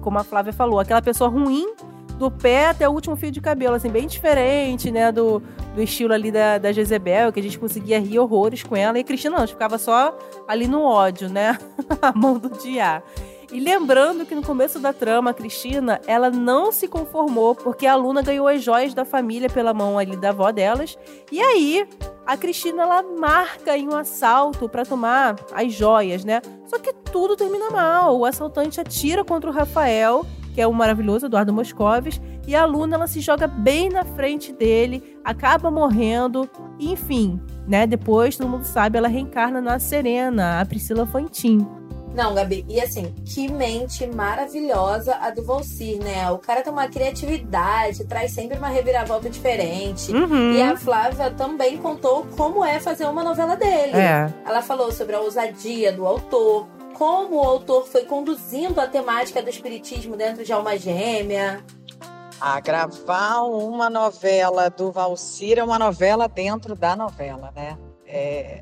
Como 0.00 0.18
a 0.18 0.24
Flávia 0.24 0.52
falou, 0.52 0.80
aquela 0.80 1.02
pessoa 1.02 1.28
ruim 1.28 1.74
do 2.18 2.30
pé 2.30 2.66
até 2.66 2.88
o 2.88 2.92
último 2.92 3.14
fio 3.16 3.30
de 3.30 3.40
cabelo, 3.40 3.76
assim, 3.76 3.88
bem 3.88 4.06
diferente, 4.06 4.90
né? 4.90 5.12
Do, 5.12 5.40
do 5.74 5.82
estilo 5.82 6.12
ali 6.12 6.32
da, 6.32 6.58
da 6.58 6.72
Jezebel, 6.72 7.32
que 7.32 7.38
a 7.38 7.42
gente 7.42 7.58
conseguia 7.58 8.00
rir 8.00 8.18
horrores 8.18 8.62
com 8.62 8.74
ela. 8.74 8.98
E 8.98 9.02
a 9.02 9.04
Cristina 9.04 9.36
não, 9.36 9.42
a 9.42 9.46
gente 9.46 9.54
ficava 9.54 9.78
só 9.78 10.16
ali 10.46 10.66
no 10.66 10.82
ódio, 10.82 11.28
né? 11.28 11.58
a 12.02 12.12
mão 12.12 12.38
do 12.38 12.50
dia. 12.50 13.02
E 13.50 13.60
lembrando 13.60 14.26
que 14.26 14.34
no 14.34 14.42
começo 14.42 14.78
da 14.78 14.92
trama, 14.92 15.30
a 15.30 15.34
Cristina, 15.34 16.00
ela 16.06 16.30
não 16.30 16.70
se 16.70 16.86
conformou 16.86 17.54
porque 17.54 17.86
a 17.86 17.96
Luna 17.96 18.20
ganhou 18.20 18.46
as 18.46 18.62
joias 18.62 18.92
da 18.92 19.06
família 19.06 19.48
pela 19.48 19.72
mão 19.72 19.98
ali 19.98 20.16
da 20.16 20.28
avó 20.28 20.52
delas. 20.52 20.98
E 21.32 21.40
aí, 21.40 21.88
a 22.26 22.36
Cristina 22.36 22.82
ela 22.82 23.02
marca 23.02 23.76
em 23.76 23.88
um 23.88 23.96
assalto 23.96 24.68
para 24.68 24.84
tomar 24.84 25.34
as 25.54 25.72
joias, 25.72 26.24
né? 26.24 26.42
Só 26.66 26.78
que 26.78 26.92
tudo 26.92 27.36
termina 27.36 27.70
mal. 27.70 28.18
O 28.18 28.26
assaltante 28.26 28.82
atira 28.82 29.24
contra 29.24 29.48
o 29.48 29.52
Rafael, 29.52 30.26
que 30.54 30.60
é 30.60 30.66
o 30.66 30.74
maravilhoso 30.74 31.24
Eduardo 31.24 31.52
Moscovis, 31.52 32.20
e 32.46 32.54
a 32.54 32.66
Luna 32.66 32.96
ela 32.96 33.06
se 33.06 33.20
joga 33.20 33.46
bem 33.46 33.88
na 33.88 34.04
frente 34.04 34.52
dele, 34.52 35.18
acaba 35.24 35.70
morrendo, 35.70 36.48
enfim, 36.78 37.40
né? 37.66 37.86
Depois 37.86 38.36
todo 38.36 38.48
mundo 38.48 38.64
sabe, 38.64 38.98
ela 38.98 39.08
reencarna 39.08 39.60
na 39.62 39.78
Serena, 39.78 40.60
a 40.60 40.66
Priscila 40.66 41.06
Fantin. 41.06 41.66
Não, 42.14 42.34
Gabi, 42.34 42.64
e 42.68 42.80
assim, 42.80 43.14
que 43.24 43.50
mente 43.50 44.06
maravilhosa 44.06 45.14
a 45.20 45.30
do 45.30 45.42
Volcir, 45.44 46.02
né? 46.02 46.30
O 46.30 46.38
cara 46.38 46.62
tem 46.62 46.72
uma 46.72 46.88
criatividade, 46.88 48.04
traz 48.04 48.32
sempre 48.32 48.58
uma 48.58 48.68
reviravolta 48.68 49.30
diferente. 49.30 50.10
Uhum. 50.12 50.52
E 50.52 50.62
a 50.62 50.76
Flávia 50.76 51.30
também 51.30 51.76
contou 51.78 52.26
como 52.36 52.64
é 52.64 52.80
fazer 52.80 53.06
uma 53.06 53.22
novela 53.22 53.56
dele. 53.56 53.96
É. 53.96 54.32
Ela 54.44 54.62
falou 54.62 54.90
sobre 54.90 55.14
a 55.14 55.20
ousadia 55.20 55.92
do 55.92 56.06
autor, 56.06 56.66
como 56.94 57.36
o 57.36 57.44
autor 57.44 57.86
foi 57.86 58.04
conduzindo 58.04 58.80
a 58.80 58.86
temática 58.88 59.40
do 59.40 59.48
espiritismo 59.48 60.16
dentro 60.16 60.44
de 60.44 60.52
Alma 60.52 60.76
Gêmea. 60.76 61.64
A 62.40 62.60
gravar 62.60 63.42
uma 63.42 63.88
novela 63.88 64.68
do 64.68 64.90
Valcir 64.90 65.58
é 65.58 65.64
uma 65.64 65.78
novela 65.78 66.28
dentro 66.28 66.74
da 66.74 66.96
novela, 66.96 67.52
né? 67.54 67.78
É, 68.06 68.60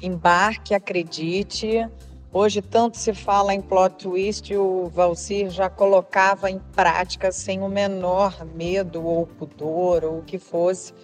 embarque, 0.00 0.74
acredite. 0.74 1.88
Hoje 2.34 2.62
tanto 2.62 2.96
se 2.96 3.12
fala 3.12 3.52
em 3.52 3.60
plot 3.60 4.04
twist, 4.04 4.56
o 4.56 4.88
Valcir 4.88 5.50
já 5.50 5.68
colocava 5.68 6.50
em 6.50 6.58
prática 6.58 7.30
sem 7.30 7.60
o 7.60 7.68
menor 7.68 8.46
medo 8.54 9.04
ou 9.04 9.26
pudor 9.26 10.02
ou 10.02 10.20
o 10.20 10.22
que 10.22 10.38
fosse 10.38 10.94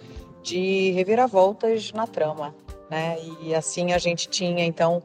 de 0.41 0.89
reviravoltas 0.89 1.91
na 1.91 2.07
trama, 2.07 2.55
né? 2.89 3.17
E 3.43 3.53
assim 3.53 3.93
a 3.93 3.99
gente 3.99 4.27
tinha 4.27 4.65
então 4.65 5.03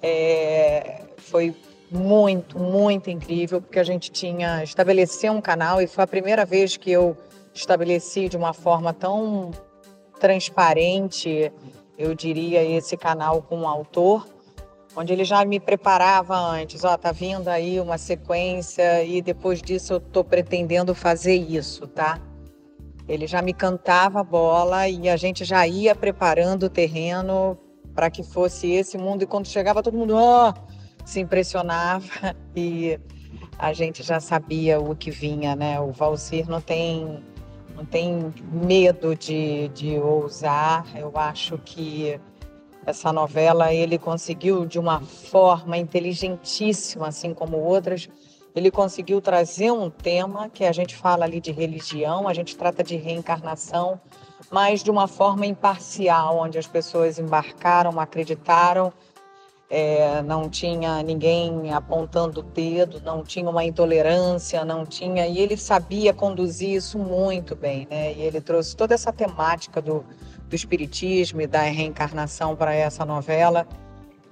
é, 0.00 1.02
foi 1.16 1.52
muito, 1.90 2.56
muito 2.56 3.10
incrível, 3.10 3.60
porque 3.60 3.80
a 3.80 3.84
gente 3.84 4.12
tinha 4.12 4.62
estabelecido 4.62 5.32
um 5.32 5.40
canal 5.40 5.82
e 5.82 5.88
foi 5.88 6.04
a 6.04 6.06
primeira 6.06 6.44
vez 6.44 6.76
que 6.76 6.92
eu 6.92 7.16
estabeleci 7.52 8.28
de 8.28 8.36
uma 8.36 8.52
forma 8.52 8.92
tão 8.92 9.50
transparente, 10.20 11.52
eu 11.98 12.14
diria, 12.14 12.62
esse 12.62 12.96
canal 12.96 13.42
com 13.42 13.62
o 13.62 13.66
autor, 13.66 14.24
onde 14.96 15.12
ele 15.12 15.24
já 15.24 15.44
me 15.44 15.60
preparava 15.60 16.36
antes, 16.36 16.84
ó, 16.84 16.96
tá 16.96 17.12
vindo 17.12 17.48
aí 17.48 17.80
uma 17.80 17.98
sequência 17.98 19.04
e 19.04 19.22
depois 19.22 19.62
disso 19.62 19.94
eu 19.94 20.00
tô 20.00 20.24
pretendendo 20.24 20.94
fazer 20.94 21.34
isso, 21.34 21.86
tá? 21.86 22.18
Ele 23.08 23.26
já 23.26 23.42
me 23.42 23.52
cantava 23.52 24.20
a 24.20 24.24
bola 24.24 24.88
e 24.88 25.08
a 25.08 25.16
gente 25.16 25.44
já 25.44 25.66
ia 25.66 25.94
preparando 25.94 26.64
o 26.64 26.70
terreno 26.70 27.58
para 27.94 28.10
que 28.10 28.22
fosse 28.22 28.70
esse 28.70 28.96
mundo 28.96 29.22
e 29.22 29.26
quando 29.26 29.46
chegava 29.46 29.82
todo 29.82 29.96
mundo, 29.96 30.14
ó, 30.16 30.52
se 31.04 31.20
impressionava 31.20 32.36
e 32.54 32.98
a 33.58 33.72
gente 33.72 34.02
já 34.02 34.20
sabia 34.20 34.80
o 34.80 34.94
que 34.96 35.10
vinha, 35.10 35.54
né? 35.54 35.80
O 35.80 35.92
Valcir 35.92 36.48
não 36.48 36.60
tem, 36.60 37.22
não 37.74 37.84
tem 37.84 38.32
medo 38.50 39.14
de, 39.14 39.68
de 39.68 39.98
ousar. 39.98 40.86
Eu 40.96 41.12
acho 41.14 41.58
que 41.58 42.18
essa 42.86 43.12
novela 43.12 43.72
ele 43.72 43.98
conseguiu 43.98 44.64
de 44.66 44.78
uma 44.78 45.00
forma 45.00 45.76
inteligentíssima, 45.76 47.08
assim 47.08 47.34
como 47.34 47.58
outras, 47.58 48.08
ele 48.54 48.70
conseguiu 48.70 49.20
trazer 49.20 49.70
um 49.70 49.88
tema 49.88 50.48
que 50.48 50.64
a 50.64 50.72
gente 50.72 50.96
fala 50.96 51.24
ali 51.24 51.40
de 51.40 51.52
religião, 51.52 52.26
a 52.26 52.34
gente 52.34 52.56
trata 52.56 52.82
de 52.82 52.96
reencarnação, 52.96 54.00
mas 54.50 54.82
de 54.82 54.90
uma 54.90 55.06
forma 55.06 55.46
imparcial, 55.46 56.38
onde 56.38 56.58
as 56.58 56.66
pessoas 56.66 57.18
embarcaram, 57.18 58.00
acreditaram, 58.00 58.92
é, 59.70 60.20
não 60.22 60.50
tinha 60.50 61.00
ninguém 61.00 61.72
apontando 61.72 62.40
o 62.40 62.42
dedo, 62.42 63.00
não 63.04 63.22
tinha 63.22 63.48
uma 63.48 63.64
intolerância, 63.64 64.64
não 64.64 64.84
tinha. 64.84 65.28
E 65.28 65.38
ele 65.38 65.56
sabia 65.56 66.12
conduzir 66.12 66.70
isso 66.70 66.98
muito 66.98 67.54
bem, 67.54 67.86
né? 67.88 68.12
E 68.14 68.20
ele 68.20 68.40
trouxe 68.40 68.74
toda 68.74 68.94
essa 68.94 69.12
temática 69.12 69.80
do, 69.80 70.04
do 70.50 70.56
espiritismo 70.56 71.40
e 71.40 71.46
da 71.46 71.62
reencarnação 71.62 72.56
para 72.56 72.74
essa 72.74 73.04
novela 73.06 73.66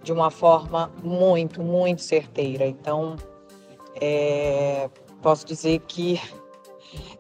de 0.03 0.13
uma 0.13 0.31
forma 0.31 0.93
muito, 1.03 1.63
muito 1.63 2.03
certeira. 2.03 2.67
Então, 2.67 3.17
é, 4.01 4.91
posso 5.23 5.47
dizer 5.47 5.81
que 5.87 6.21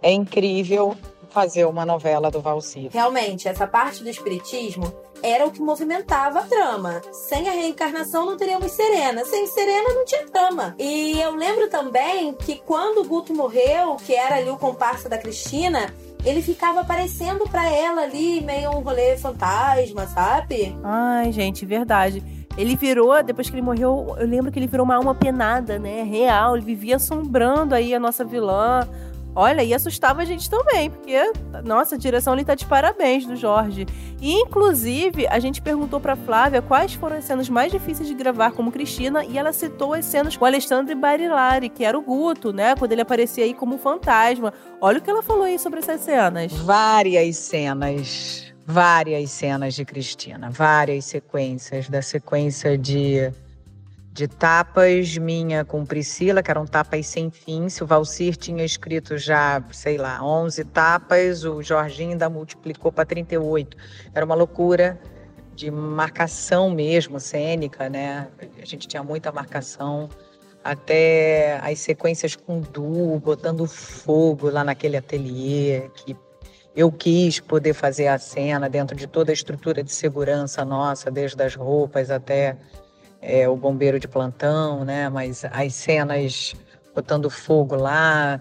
é 0.02 0.10
incrível 0.10 0.96
fazer 1.30 1.64
uma 1.64 1.86
novela 1.86 2.30
do 2.30 2.40
Valcir. 2.40 2.90
Realmente, 2.92 3.46
essa 3.46 3.66
parte 3.66 4.02
do 4.02 4.08
espiritismo 4.08 4.92
era 5.22 5.46
o 5.46 5.50
que 5.50 5.60
movimentava 5.60 6.40
a 6.40 6.42
trama. 6.42 7.00
Sem 7.12 7.48
a 7.48 7.52
reencarnação 7.52 8.26
não 8.26 8.36
teríamos 8.36 8.72
Serena. 8.72 9.24
Sem 9.24 9.46
Serena 9.46 9.94
não 9.94 10.04
tinha 10.04 10.26
trama. 10.26 10.74
E 10.78 11.20
eu 11.20 11.34
lembro 11.34 11.68
também 11.68 12.32
que 12.32 12.56
quando 12.56 13.02
o 13.02 13.04
Guto 13.04 13.34
morreu, 13.34 13.96
que 13.96 14.14
era 14.14 14.36
ali 14.36 14.50
o 14.50 14.56
comparsa 14.56 15.08
da 15.08 15.18
Cristina, 15.18 15.94
ele 16.24 16.42
ficava 16.42 16.80
aparecendo 16.80 17.44
para 17.48 17.70
ela 17.70 18.02
ali, 18.02 18.40
meio 18.40 18.70
um 18.70 18.80
rolê 18.80 19.16
fantasma, 19.16 20.06
sabe? 20.06 20.76
Ai, 20.82 21.32
gente, 21.32 21.64
verdade. 21.64 22.22
Ele 22.56 22.74
virou, 22.74 23.22
depois 23.22 23.48
que 23.48 23.54
ele 23.54 23.62
morreu, 23.62 24.16
eu 24.18 24.26
lembro 24.26 24.50
que 24.50 24.58
ele 24.58 24.66
virou 24.66 24.84
uma 24.84 24.96
alma 24.96 25.14
penada, 25.14 25.78
né? 25.78 26.02
Real. 26.02 26.56
Ele 26.56 26.64
vivia 26.64 26.96
assombrando 26.96 27.74
aí 27.74 27.94
a 27.94 28.00
nossa 28.00 28.24
vilã. 28.24 28.80
Olha, 29.40 29.62
e 29.62 29.72
assustava 29.72 30.22
a 30.22 30.24
gente 30.24 30.50
também, 30.50 30.90
porque, 30.90 31.16
nossa, 31.64 31.94
a 31.94 31.98
direção 31.98 32.32
ali 32.32 32.44
tá 32.44 32.56
de 32.56 32.66
parabéns 32.66 33.24
do 33.24 33.36
Jorge. 33.36 33.86
E, 34.20 34.32
inclusive, 34.32 35.28
a 35.28 35.38
gente 35.38 35.62
perguntou 35.62 36.00
pra 36.00 36.16
Flávia 36.16 36.60
quais 36.60 36.94
foram 36.94 37.18
as 37.18 37.24
cenas 37.24 37.48
mais 37.48 37.70
difíceis 37.70 38.08
de 38.08 38.14
gravar 38.14 38.50
como 38.50 38.72
Cristina, 38.72 39.24
e 39.24 39.38
ela 39.38 39.52
citou 39.52 39.94
as 39.94 40.06
cenas 40.06 40.36
com 40.36 40.44
o 40.44 40.48
Alexandre 40.48 40.92
Barilari, 40.92 41.68
que 41.68 41.84
era 41.84 41.96
o 41.96 42.02
Guto, 42.02 42.52
né? 42.52 42.74
Quando 42.74 42.90
ele 42.90 43.00
aparecia 43.00 43.44
aí 43.44 43.54
como 43.54 43.78
fantasma. 43.78 44.52
Olha 44.80 44.98
o 44.98 45.00
que 45.00 45.08
ela 45.08 45.22
falou 45.22 45.44
aí 45.44 45.56
sobre 45.56 45.78
essas 45.78 46.00
cenas. 46.00 46.52
Várias 46.52 47.36
cenas 47.36 48.52
várias 48.66 49.30
cenas 49.30 49.72
de 49.72 49.84
Cristina, 49.84 50.50
várias 50.50 51.04
sequências, 51.04 51.88
da 51.88 52.02
sequência 52.02 52.76
de, 52.76 53.32
de 54.18 54.26
tapas 54.26 55.16
minha 55.16 55.64
com 55.64 55.86
Priscila, 55.86 56.42
que 56.42 56.50
eram 56.50 56.66
tapas 56.66 57.06
sem 57.06 57.30
fim. 57.30 57.68
Se 57.68 57.84
o 57.84 57.86
Valcir 57.86 58.36
tinha 58.36 58.64
escrito 58.64 59.16
já, 59.16 59.62
sei 59.70 59.96
lá, 59.96 60.20
11 60.20 60.64
tapas, 60.64 61.44
o 61.44 61.62
Jorginho 61.62 62.10
ainda 62.10 62.28
multiplicou 62.28 62.90
para 62.90 63.06
38. 63.06 63.76
Era 64.12 64.26
uma 64.26 64.34
loucura 64.34 64.98
de 65.54 65.70
marcação 65.70 66.68
mesmo, 66.68 67.20
cênica, 67.20 67.88
né? 67.88 68.26
A 68.60 68.64
gente 68.64 68.88
tinha 68.88 69.04
muita 69.04 69.30
marcação 69.30 70.08
até 70.64 71.60
as 71.62 71.78
sequências 71.78 72.34
com 72.34 72.60
Du, 72.60 73.20
botando 73.20 73.68
fogo 73.68 74.50
lá 74.50 74.64
naquele 74.64 74.96
ateliê, 74.96 75.88
que 75.94 76.16
eu 76.74 76.90
quis 76.90 77.38
poder 77.38 77.72
fazer 77.72 78.08
a 78.08 78.18
cena 78.18 78.68
dentro 78.68 78.96
de 78.96 79.06
toda 79.06 79.30
a 79.30 79.32
estrutura 79.32 79.80
de 79.80 79.92
segurança 79.92 80.64
nossa, 80.64 81.08
desde 81.08 81.40
as 81.40 81.54
roupas 81.54 82.10
até 82.10 82.56
é, 83.20 83.48
o 83.48 83.56
bombeiro 83.56 83.98
de 83.98 84.08
plantão, 84.08 84.84
né? 84.84 85.08
Mas 85.08 85.44
as 85.44 85.74
cenas 85.74 86.54
botando 86.94 87.30
fogo 87.30 87.76
lá, 87.76 88.40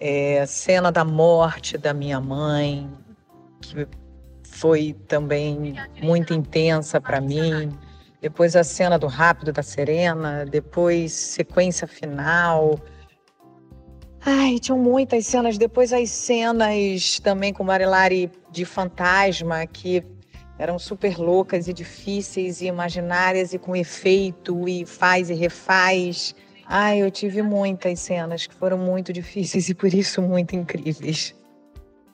é, 0.00 0.44
cena 0.46 0.92
da 0.92 1.04
morte 1.04 1.76
da 1.76 1.92
minha 1.92 2.20
mãe, 2.20 2.88
que 3.60 3.86
foi 4.44 4.94
também 5.08 5.74
muito 6.02 6.32
intensa 6.32 7.00
para 7.00 7.20
mim. 7.20 7.76
Depois 8.20 8.56
a 8.56 8.64
cena 8.64 8.98
do 8.98 9.06
rápido 9.06 9.52
da 9.52 9.62
Serena, 9.62 10.44
depois 10.44 11.12
sequência 11.12 11.86
final 11.86 12.80
Ai, 14.28 14.58
tinham 14.58 14.76
muitas 14.76 15.24
cenas. 15.24 15.56
Depois 15.56 15.92
as 15.92 16.10
cenas 16.10 17.20
também 17.20 17.52
com 17.52 17.62
Marilari 17.62 18.28
de 18.50 18.64
fantasma, 18.64 19.64
que 19.68 20.02
eram 20.58 20.78
super 20.78 21.18
loucas 21.18 21.68
e 21.68 21.72
difíceis 21.72 22.60
e 22.60 22.66
imaginárias 22.66 23.52
e 23.52 23.58
com 23.58 23.76
efeito 23.76 24.68
e 24.68 24.86
faz 24.86 25.30
e 25.30 25.34
refaz. 25.34 26.34
Ai, 26.66 27.02
eu 27.02 27.10
tive 27.10 27.42
muitas 27.42 28.00
cenas 28.00 28.46
que 28.46 28.54
foram 28.54 28.78
muito 28.78 29.12
difíceis 29.12 29.68
e 29.70 29.74
por 29.74 29.92
isso 29.92 30.22
muito 30.22 30.56
incríveis. 30.56 31.34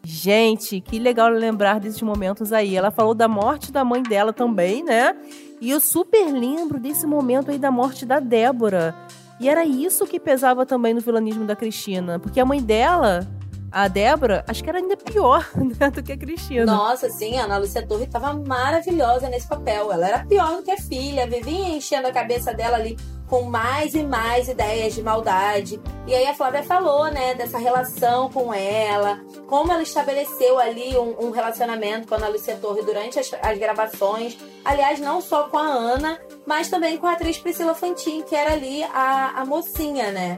Gente, 0.05 0.81
que 0.81 0.99
legal 0.99 1.29
lembrar 1.29 1.79
desses 1.79 2.03
momentos 2.03 2.53
aí. 2.53 2.77
Ela 2.77 2.91
falou 2.91 3.15
da 3.15 3.29
morte 3.29 3.71
da 3.71 3.85
mãe 3.85 4.03
dela 4.03 4.33
também, 4.33 4.83
né? 4.83 5.17
E 5.61 5.71
eu 5.71 5.79
super 5.79 6.27
lembro 6.27 6.81
desse 6.81 7.07
momento 7.07 7.53
aí 7.53 7.59
da 7.59 7.71
morte 7.71 8.05
da 8.05 8.19
Débora. 8.19 8.97
E 9.39 9.49
era 9.49 9.65
isso 9.65 10.05
que 10.05 10.19
pesava 10.19 10.67
também 10.67 10.93
no 10.93 11.01
vilanismo 11.01 11.45
da 11.45 11.55
Cristina. 11.55 12.19
Porque 12.19 12.41
a 12.41 12.45
mãe 12.45 12.61
dela, 12.61 13.29
a 13.73 13.89
Débora, 13.89 14.45
acho 14.47 14.63
que 14.63 14.69
era 14.69 14.79
ainda 14.79 14.97
pior 14.97 15.49
né, 15.57 15.91
do 15.91 16.03
que 16.03 16.13
a 16.13 16.17
Cristina. 16.17 16.67
Nossa, 16.67 17.09
sim, 17.09 17.39
a 17.39 17.45
Ana 17.45 17.59
Lúcia 17.59 17.87
Torre 17.87 18.05
estava 18.05 18.33
maravilhosa 18.35 19.29
nesse 19.29 19.49
papel. 19.49 19.91
Ela 19.93 20.09
era 20.09 20.27
pior 20.27 20.57
do 20.57 20.63
que 20.63 20.71
a 20.71 20.77
filha, 20.77 21.27
vivia 21.27 21.69
enchendo 21.69 22.07
a 22.07 22.13
cabeça 22.13 22.53
dela 22.53 22.77
ali 22.77 22.97
com 23.33 23.45
mais 23.45 23.95
e 23.95 24.03
mais 24.03 24.47
ideias 24.47 24.95
de 24.95 25.03
maldade. 25.03 25.81
E 26.07 26.15
aí 26.15 26.27
a 26.27 26.35
Flávia 26.35 26.63
falou, 26.63 27.11
né, 27.11 27.35
dessa 27.35 27.57
relação 27.57 28.29
com 28.29 28.53
ela, 28.53 29.25
como 29.47 29.73
ela 29.73 29.83
estabeleceu 29.83 30.59
ali 30.59 30.95
um, 30.99 31.29
um 31.29 31.31
relacionamento 31.31 32.07
com 32.07 32.15
a 32.15 32.19
Ana 32.19 32.29
Lúcia 32.29 32.57
Torre 32.57 32.83
durante 32.83 33.19
as, 33.19 33.33
as, 33.43 33.59
gravações. 33.59 34.37
Aliás, 34.63 35.01
não 35.01 35.23
só 35.23 35.45
com 35.45 35.57
a 35.57 35.67
Ana, 35.67 36.21
mas 36.45 36.69
também 36.69 36.99
com 36.99 37.07
a 37.07 37.13
atriz 37.13 37.39
Priscila 37.39 37.75
Fantin, 37.75 38.21
que 38.21 38.37
era 38.37 38.53
ali 38.53 38.85
a, 38.85 39.41
a 39.41 39.47
mocinha, 39.47 40.13
né? 40.13 40.37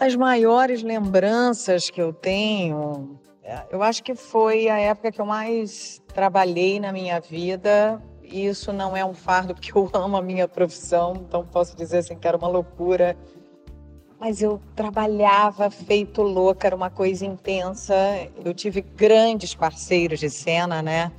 As 0.00 0.14
maiores 0.14 0.82
lembranças 0.82 1.90
que 1.90 2.00
eu 2.00 2.12
tenho, 2.12 3.18
eu 3.70 3.82
acho 3.82 4.02
que 4.02 4.14
foi 4.14 4.68
a 4.68 4.78
época 4.78 5.10
que 5.10 5.20
eu 5.20 5.26
mais 5.26 6.00
trabalhei 6.14 6.78
na 6.78 6.92
minha 6.92 7.20
vida 7.20 8.00
isso 8.30 8.72
não 8.72 8.96
é 8.96 9.04
um 9.04 9.14
fardo, 9.14 9.54
porque 9.54 9.72
eu 9.72 9.88
amo 9.92 10.16
a 10.16 10.22
minha 10.22 10.46
profissão, 10.46 11.14
então 11.16 11.44
posso 11.44 11.76
dizer 11.76 11.98
assim 11.98 12.16
que 12.16 12.28
era 12.28 12.36
uma 12.36 12.48
loucura. 12.48 13.16
Mas 14.20 14.42
eu 14.42 14.60
trabalhava 14.74 15.70
feito 15.70 16.22
louca, 16.22 16.66
era 16.66 16.74
uma 16.74 16.90
coisa 16.90 17.24
intensa. 17.24 17.94
Eu 18.44 18.52
tive 18.52 18.80
grandes 18.80 19.54
parceiros 19.54 20.18
de 20.18 20.28
cena, 20.28 20.82
né? 20.82 21.12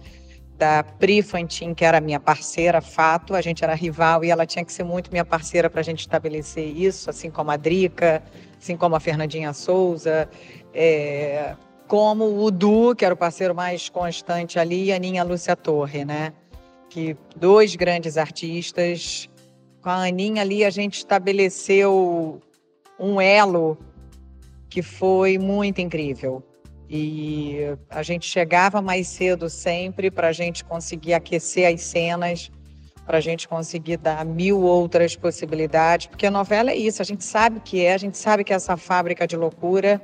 Da 0.59 0.83
Pri 0.83 1.23
Fantin, 1.23 1.73
que 1.73 1.83
era 1.83 1.99
minha 1.99 2.19
parceira, 2.19 2.81
fato, 2.81 3.33
a 3.33 3.41
gente 3.41 3.63
era 3.63 3.73
rival 3.73 4.23
e 4.23 4.29
ela 4.29 4.45
tinha 4.45 4.63
que 4.63 4.71
ser 4.71 4.83
muito 4.83 5.09
minha 5.09 5.25
parceira 5.25 5.69
para 5.69 5.79
a 5.79 5.83
gente 5.83 6.01
estabelecer 6.01 6.67
isso, 6.67 7.09
assim 7.09 7.31
como 7.31 7.49
a 7.49 7.57
Drica, 7.57 8.21
assim 8.59 8.75
como 8.75 8.95
a 8.95 8.99
Fernandinha 8.99 9.53
Souza, 9.53 10.29
é, 10.73 11.55
como 11.87 12.43
o 12.43 12.51
Du, 12.51 12.93
que 12.93 13.05
era 13.05 13.13
o 13.13 13.17
parceiro 13.17 13.55
mais 13.55 13.87
constante 13.87 14.59
ali, 14.59 14.85
e 14.85 14.93
a 14.93 14.99
Ninha 14.99 15.23
Lúcia 15.23 15.55
Torre, 15.55 16.03
né? 16.03 16.33
que 16.89 17.15
dois 17.35 17.75
grandes 17.75 18.17
artistas. 18.17 19.29
Com 19.81 19.89
a 19.89 20.07
Aninha 20.07 20.41
ali 20.41 20.65
a 20.65 20.69
gente 20.69 20.97
estabeleceu 20.97 22.41
um 22.99 23.21
elo 23.21 23.77
que 24.69 24.81
foi 24.81 25.37
muito 25.37 25.79
incrível. 25.79 26.43
E 26.89 27.59
a 27.87 28.01
gente 28.01 28.25
chegava 28.25 28.81
mais 28.81 29.07
cedo 29.07 29.47
sempre 29.47 30.09
para 30.09 30.29
a 30.29 30.31
gente 30.31 30.65
conseguir 30.65 31.13
aquecer 31.13 31.71
as 31.71 31.81
cenas, 31.81 32.49
para 33.05 33.19
a 33.19 33.21
gente 33.21 33.47
conseguir 33.47 33.97
dar 33.97 34.25
mil 34.25 34.61
outras 34.61 35.15
possibilidades, 35.15 36.07
porque 36.07 36.25
a 36.25 36.31
novela 36.31 36.71
é 36.71 36.75
isso, 36.75 37.01
a 37.01 37.05
gente 37.05 37.23
sabe 37.23 37.59
que 37.59 37.85
é, 37.85 37.93
a 37.93 37.97
gente 37.97 38.17
sabe 38.17 38.43
que 38.43 38.51
é 38.51 38.55
essa 38.55 38.75
fábrica 38.75 39.27
de 39.27 39.35
loucura, 39.35 40.01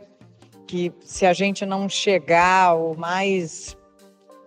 que 0.68 0.92
se 1.02 1.26
a 1.26 1.34
gente 1.34 1.66
não 1.66 1.90
chegar 1.90 2.76
o 2.76 2.96
mais 2.96 3.76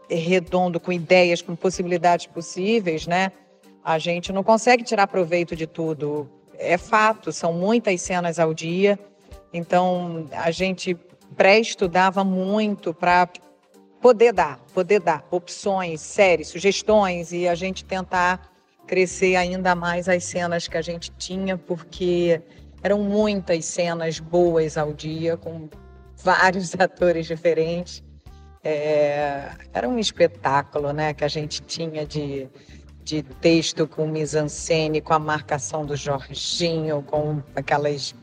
redondo, 0.09 0.81
com 0.81 0.92
ideias, 0.92 1.42
com 1.42 1.55
possibilidades 1.55 2.27
possíveis, 2.27 3.07
né? 3.07 3.33
A 3.85 3.98
gente 3.98 4.33
não 4.33 4.42
consegue 4.42 4.83
tirar 4.83 5.07
proveito 5.07 5.55
de 5.55 5.66
tudo. 5.66 6.29
É 6.55 6.77
fato, 6.77 7.33
são 7.33 7.53
muitas 7.53 8.01
cenas 8.01 8.38
ao 8.38 8.53
dia. 8.53 8.98
Então, 9.53 10.27
a 10.33 10.51
gente 10.51 10.96
pré-estudava 11.37 12.25
muito 12.25 12.93
para 12.93 13.29
poder 14.01 14.33
dar, 14.33 14.59
poder 14.73 15.01
dar 15.01 15.27
opções, 15.31 16.01
séries, 16.01 16.49
sugestões 16.49 17.33
e 17.33 17.49
a 17.49 17.55
gente 17.55 17.85
tentar 17.85 18.51
crescer 18.87 19.37
ainda 19.37 19.75
mais 19.75 20.09
as 20.09 20.25
cenas 20.25 20.67
que 20.67 20.77
a 20.77 20.83
gente 20.83 21.11
tinha, 21.19 21.59
porque 21.59 22.41
eram 22.83 23.01
muitas 23.01 23.64
cenas 23.67 24.19
boas 24.19 24.79
ao 24.79 24.93
dia, 24.93 25.37
com 25.37 25.69
vários 26.17 26.75
atores 26.79 27.27
diferentes. 27.27 28.03
É, 28.64 29.51
era 29.73 29.88
um 29.88 29.99
espetáculo 29.99 30.93
né, 30.93 31.14
que 31.14 31.25
a 31.25 31.29
gente 31.29 31.62
tinha 31.62 32.07
de, 32.07 32.49
de 33.05 33.23
texto 33.23 33.87
com 33.87 34.07
mise-en-scène, 34.07 35.01
com 35.01 35.12
a 35.12 35.19
marcação 35.19 35.85
do 35.85 35.95
Jorginho, 35.95 37.03
com 37.03 37.43
aquelas 37.55 38.14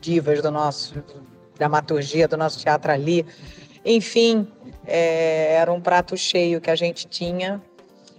divas 0.00 0.40
do 0.40 0.50
nosso 0.50 1.02
dramaturgia 1.56 2.26
do 2.28 2.36
nosso 2.36 2.58
teatro 2.58 2.90
ali. 2.90 3.24
Enfim, 3.84 4.48
é, 4.86 5.54
era 5.54 5.72
um 5.72 5.80
prato 5.80 6.16
cheio 6.16 6.60
que 6.60 6.70
a 6.70 6.76
gente 6.76 7.06
tinha. 7.06 7.60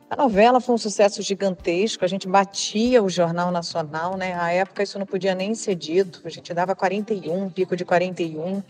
A 0.08 0.16
novela 0.16 0.62
foi 0.62 0.76
um 0.76 0.78
sucesso 0.78 1.22
gigantesco, 1.24 2.06
a 2.06 2.08
gente 2.08 2.28
batia 2.28 3.02
o 3.04 3.10
Jornal 3.10 3.52
Nacional, 3.52 4.16
né? 4.16 4.36
À 4.40 4.52
época 4.52 4.84
isso 4.84 5.00
não 5.00 5.06
podia 5.06 5.34
nem 5.34 5.56
ser 5.56 5.76
dito, 5.76 6.22
a 6.24 6.30
gente 6.30 6.54
dava 6.54 6.76
41, 6.76 7.50
pico 7.50 7.76
de 7.76 7.84
41. 7.84 8.62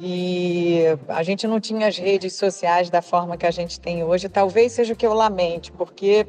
E 0.00 0.82
a 1.08 1.22
gente 1.22 1.46
não 1.46 1.60
tinha 1.60 1.86
as 1.86 1.96
redes 1.96 2.34
sociais 2.34 2.90
da 2.90 3.00
forma 3.00 3.36
que 3.36 3.46
a 3.46 3.50
gente 3.52 3.78
tem 3.78 4.02
hoje. 4.02 4.28
Talvez 4.28 4.72
seja 4.72 4.92
o 4.92 4.96
que 4.96 5.06
eu 5.06 5.14
lamente, 5.14 5.70
porque, 5.70 6.26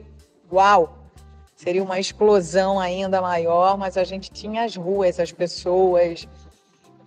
uau, 0.51 1.03
seria 1.55 1.83
uma 1.83 1.99
explosão 1.99 2.79
ainda 2.79 3.19
maior, 3.19 3.77
mas 3.77 3.97
a 3.97 4.03
gente 4.03 4.29
tinha 4.29 4.63
as 4.63 4.75
ruas, 4.75 5.19
as 5.19 5.31
pessoas, 5.31 6.27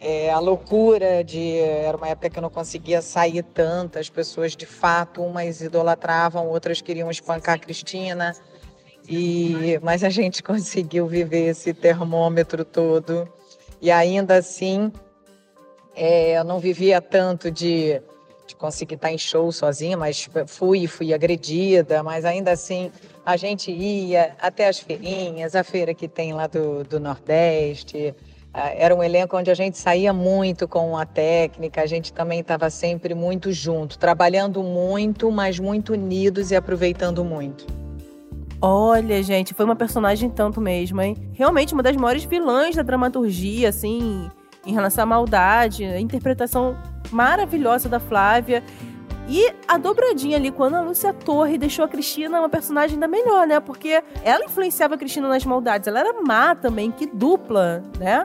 é, 0.00 0.30
a 0.30 0.38
loucura 0.38 1.24
de. 1.24 1.59
Era 1.59 1.96
uma 1.96 2.09
época 2.09 2.28
que 2.30 2.38
eu 2.38 2.42
não 2.42 2.50
conseguia 2.50 3.00
sair 3.00 3.42
tanto, 3.42 3.98
as 3.98 4.11
pessoas 4.11 4.54
de 4.54 4.66
fato, 4.66 5.22
umas 5.22 5.61
idolatravam, 5.61 6.46
outras 6.48 6.80
queriam 6.80 7.11
espancar 7.11 7.56
a 7.56 7.59
Cristina. 7.59 8.35
E, 9.09 9.78
mas 9.82 10.04
a 10.04 10.11
gente 10.11 10.42
conseguiu 10.44 11.06
viver 11.06 11.48
esse 11.50 11.72
termômetro 11.72 12.64
todo. 12.64 13.28
E 13.80 13.90
ainda 13.90 14.37
assim, 14.37 14.92
é, 15.94 16.38
eu 16.38 16.44
não 16.44 16.59
vivia 16.59 17.00
tanto 17.00 17.50
de, 17.50 18.00
de 18.46 18.56
conseguir 18.56 18.96
estar 18.96 19.12
em 19.12 19.18
show 19.18 19.50
sozinha, 19.52 19.96
mas 19.96 20.28
fui, 20.46 20.87
fui 20.87 21.14
agredida, 21.14 22.02
mas 22.02 22.24
ainda 22.24 22.52
assim 22.52 22.90
a 23.24 23.37
gente 23.37 23.70
ia 23.70 24.35
até 24.40 24.68
as 24.68 24.78
feirinhas, 24.78 25.54
a 25.54 25.64
feira 25.64 25.94
que 25.94 26.09
tem 26.09 26.32
lá 26.32 26.46
do, 26.46 26.85
do 26.85 27.00
Nordeste, 27.00 28.14
era 28.52 28.94
um 28.94 29.02
elenco 29.02 29.37
onde 29.37 29.50
a 29.50 29.54
gente 29.54 29.76
saía 29.76 30.12
muito 30.12 30.66
com 30.66 30.96
a 30.96 31.04
técnica, 31.04 31.82
a 31.82 31.87
gente 31.87 32.12
também 32.12 32.40
estava 32.40 32.70
sempre 32.70 33.14
muito 33.14 33.52
junto, 33.52 33.98
trabalhando 33.98 34.62
muito, 34.62 35.30
mas 35.30 35.59
muito 35.59 35.92
unidos 35.92 36.50
e 36.50 36.56
aproveitando 36.56 37.24
muito. 37.24 37.66
Olha, 38.61 39.22
gente, 39.22 39.52
foi 39.52 39.64
uma 39.64 39.76
personagem 39.76 40.30
tanto 40.30 40.61
mesmo, 40.61 41.00
hein? 41.02 41.16
Realmente 41.35 41.74
uma 41.74 41.82
das 41.82 41.94
maiores 41.94 42.24
vilãs 42.24 42.74
da 42.74 42.82
dramaturgia, 42.82 43.68
assim, 43.68 44.30
em 44.64 44.72
relação 44.72 45.04
à 45.04 45.06
maldade, 45.06 45.85
a 45.85 46.00
interpretação 46.00 46.76
maravilhosa 47.11 47.88
da 47.88 48.00
Flávia. 48.00 48.62
E 49.28 49.52
a 49.66 49.76
dobradinha 49.76 50.36
ali, 50.36 50.52
quando 50.52 50.74
a 50.74 50.80
Lúcia 50.80 51.12
Torre 51.12 51.58
deixou 51.58 51.84
a 51.84 51.88
Cristina 51.88 52.38
uma 52.38 52.48
personagem 52.48 52.94
ainda 52.94 53.08
melhor, 53.08 53.46
né? 53.46 53.58
Porque 53.58 54.02
ela 54.22 54.44
influenciava 54.44 54.94
a 54.94 54.98
Cristina 54.98 55.28
nas 55.28 55.44
maldades. 55.44 55.88
Ela 55.88 56.00
era 56.00 56.12
má 56.22 56.54
também, 56.54 56.92
que 56.92 57.06
dupla, 57.06 57.82
né? 57.98 58.24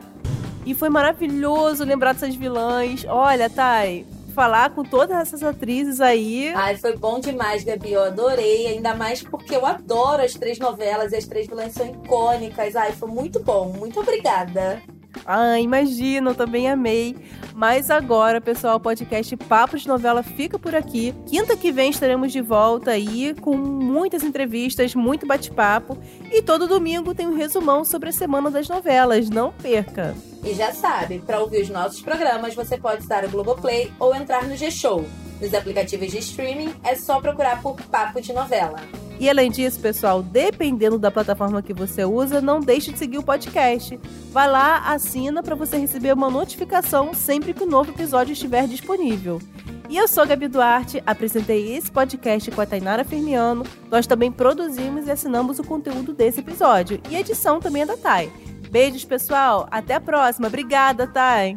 E 0.63 0.75
foi 0.75 0.89
maravilhoso 0.89 1.83
lembrar 1.83 2.13
dessas 2.13 2.35
vilãs. 2.35 3.03
Olha, 3.07 3.49
Thay, 3.49 4.05
falar 4.35 4.69
com 4.69 4.83
todas 4.83 5.17
essas 5.17 5.41
atrizes 5.41 5.99
aí. 5.99 6.53
Ai, 6.55 6.77
foi 6.77 6.95
bom 6.95 7.19
demais, 7.19 7.63
Gabi. 7.63 7.93
Eu 7.93 8.03
adorei, 8.03 8.67
ainda 8.67 8.93
mais 8.93 9.23
porque 9.23 9.55
eu 9.55 9.65
adoro 9.65 10.21
as 10.21 10.33
três 10.33 10.59
novelas 10.59 11.13
e 11.13 11.15
as 11.15 11.25
três 11.25 11.47
vilãs 11.47 11.73
são 11.73 11.87
icônicas. 11.87 12.75
Ai, 12.75 12.91
foi 12.91 13.09
muito 13.09 13.39
bom. 13.39 13.73
Muito 13.75 13.99
obrigada. 13.99 14.79
Ah, 15.26 15.60
imagina, 15.60 16.32
eu 16.32 16.36
também 16.36 16.69
amei. 16.69 17.15
Mas 17.54 17.91
agora, 17.91 18.41
pessoal, 18.41 18.78
o 18.78 18.80
podcast 18.80 19.36
Papo 19.38 19.78
de 19.78 19.88
Novela 19.88 20.24
fica 20.24 20.58
por 20.58 20.74
aqui. 20.74 21.13
Quinta 21.28 21.56
que 21.56 21.71
vem 21.71 21.89
estaremos 21.89 22.32
de 22.32 22.41
volta 22.41 22.91
aí 22.91 23.36
com 23.41 23.56
muitas 23.56 24.24
entrevistas, 24.24 24.95
muito 24.95 25.26
bate-papo. 25.26 25.97
E 26.32 26.41
todo 26.41 26.67
domingo 26.67 27.13
tem 27.13 27.28
um 27.28 27.36
resumão 27.36 27.84
sobre 27.84 28.10
a 28.10 28.13
semana 28.13 28.50
das 28.50 28.67
novelas. 28.67 29.30
Não 29.30 29.52
perca! 29.52 30.15
E 30.43 30.54
já 30.54 30.74
sabe, 30.74 31.19
para 31.19 31.39
ouvir 31.39 31.62
os 31.62 31.69
nossos 31.69 32.02
programas, 32.02 32.56
você 32.56 32.78
pode 32.78 33.04
estar 33.04 33.24
no 33.24 33.30
Globoplay 33.30 33.91
ou 34.00 34.15
entrar 34.15 34.47
no 34.47 34.56
G-Show. 34.56 35.06
Nos 35.39 35.54
aplicativos 35.54 36.12
de 36.12 36.19
streaming 36.19 36.74
é 36.84 36.95
só 36.95 37.19
procurar 37.19 37.62
por 37.62 37.76
Papo 37.84 38.21
de 38.21 38.34
Novela. 38.34 38.80
E 39.21 39.29
além 39.29 39.51
disso, 39.51 39.79
pessoal, 39.79 40.23
dependendo 40.23 40.97
da 40.97 41.12
plataforma 41.12 41.62
que 41.62 41.75
você 41.75 42.03
usa, 42.03 42.41
não 42.41 42.60
deixe 42.60 42.91
de 42.91 42.97
seguir 42.97 43.19
o 43.19 43.23
podcast. 43.23 43.99
Vai 44.31 44.49
lá, 44.49 44.79
assina 44.91 45.43
para 45.43 45.53
você 45.53 45.77
receber 45.77 46.12
uma 46.12 46.27
notificação 46.27 47.13
sempre 47.13 47.53
que 47.53 47.62
o 47.62 47.67
um 47.67 47.69
novo 47.69 47.91
episódio 47.91 48.34
estiver 48.34 48.67
disponível. 48.67 49.39
E 49.88 49.95
eu 49.95 50.07
sou 50.07 50.25
Gabi 50.25 50.47
Duarte, 50.47 51.03
apresentei 51.05 51.75
esse 51.75 51.91
podcast 51.91 52.49
com 52.49 52.62
a 52.62 52.65
Tainara 52.65 53.05
Fermiano. 53.05 53.63
Nós 53.91 54.07
também 54.07 54.31
produzimos 54.31 55.05
e 55.05 55.12
assinamos 55.12 55.60
o 55.60 55.63
conteúdo 55.63 56.13
desse 56.13 56.39
episódio. 56.39 56.99
E 57.07 57.15
a 57.15 57.19
edição 57.19 57.60
também 57.60 57.84
é 57.84 57.86
da 57.86 57.97
Thay. 57.97 58.31
Beijos, 58.71 59.05
pessoal. 59.05 59.67
Até 59.69 59.93
a 59.93 60.01
próxima. 60.01 60.47
Obrigada, 60.47 61.05
Thay. 61.05 61.53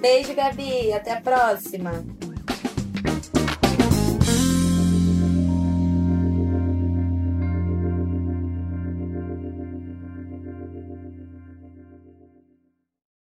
Beijo, 0.00 0.34
Gabi. 0.34 0.92
Até 0.92 1.12
a 1.12 1.20
próxima. 1.20 2.04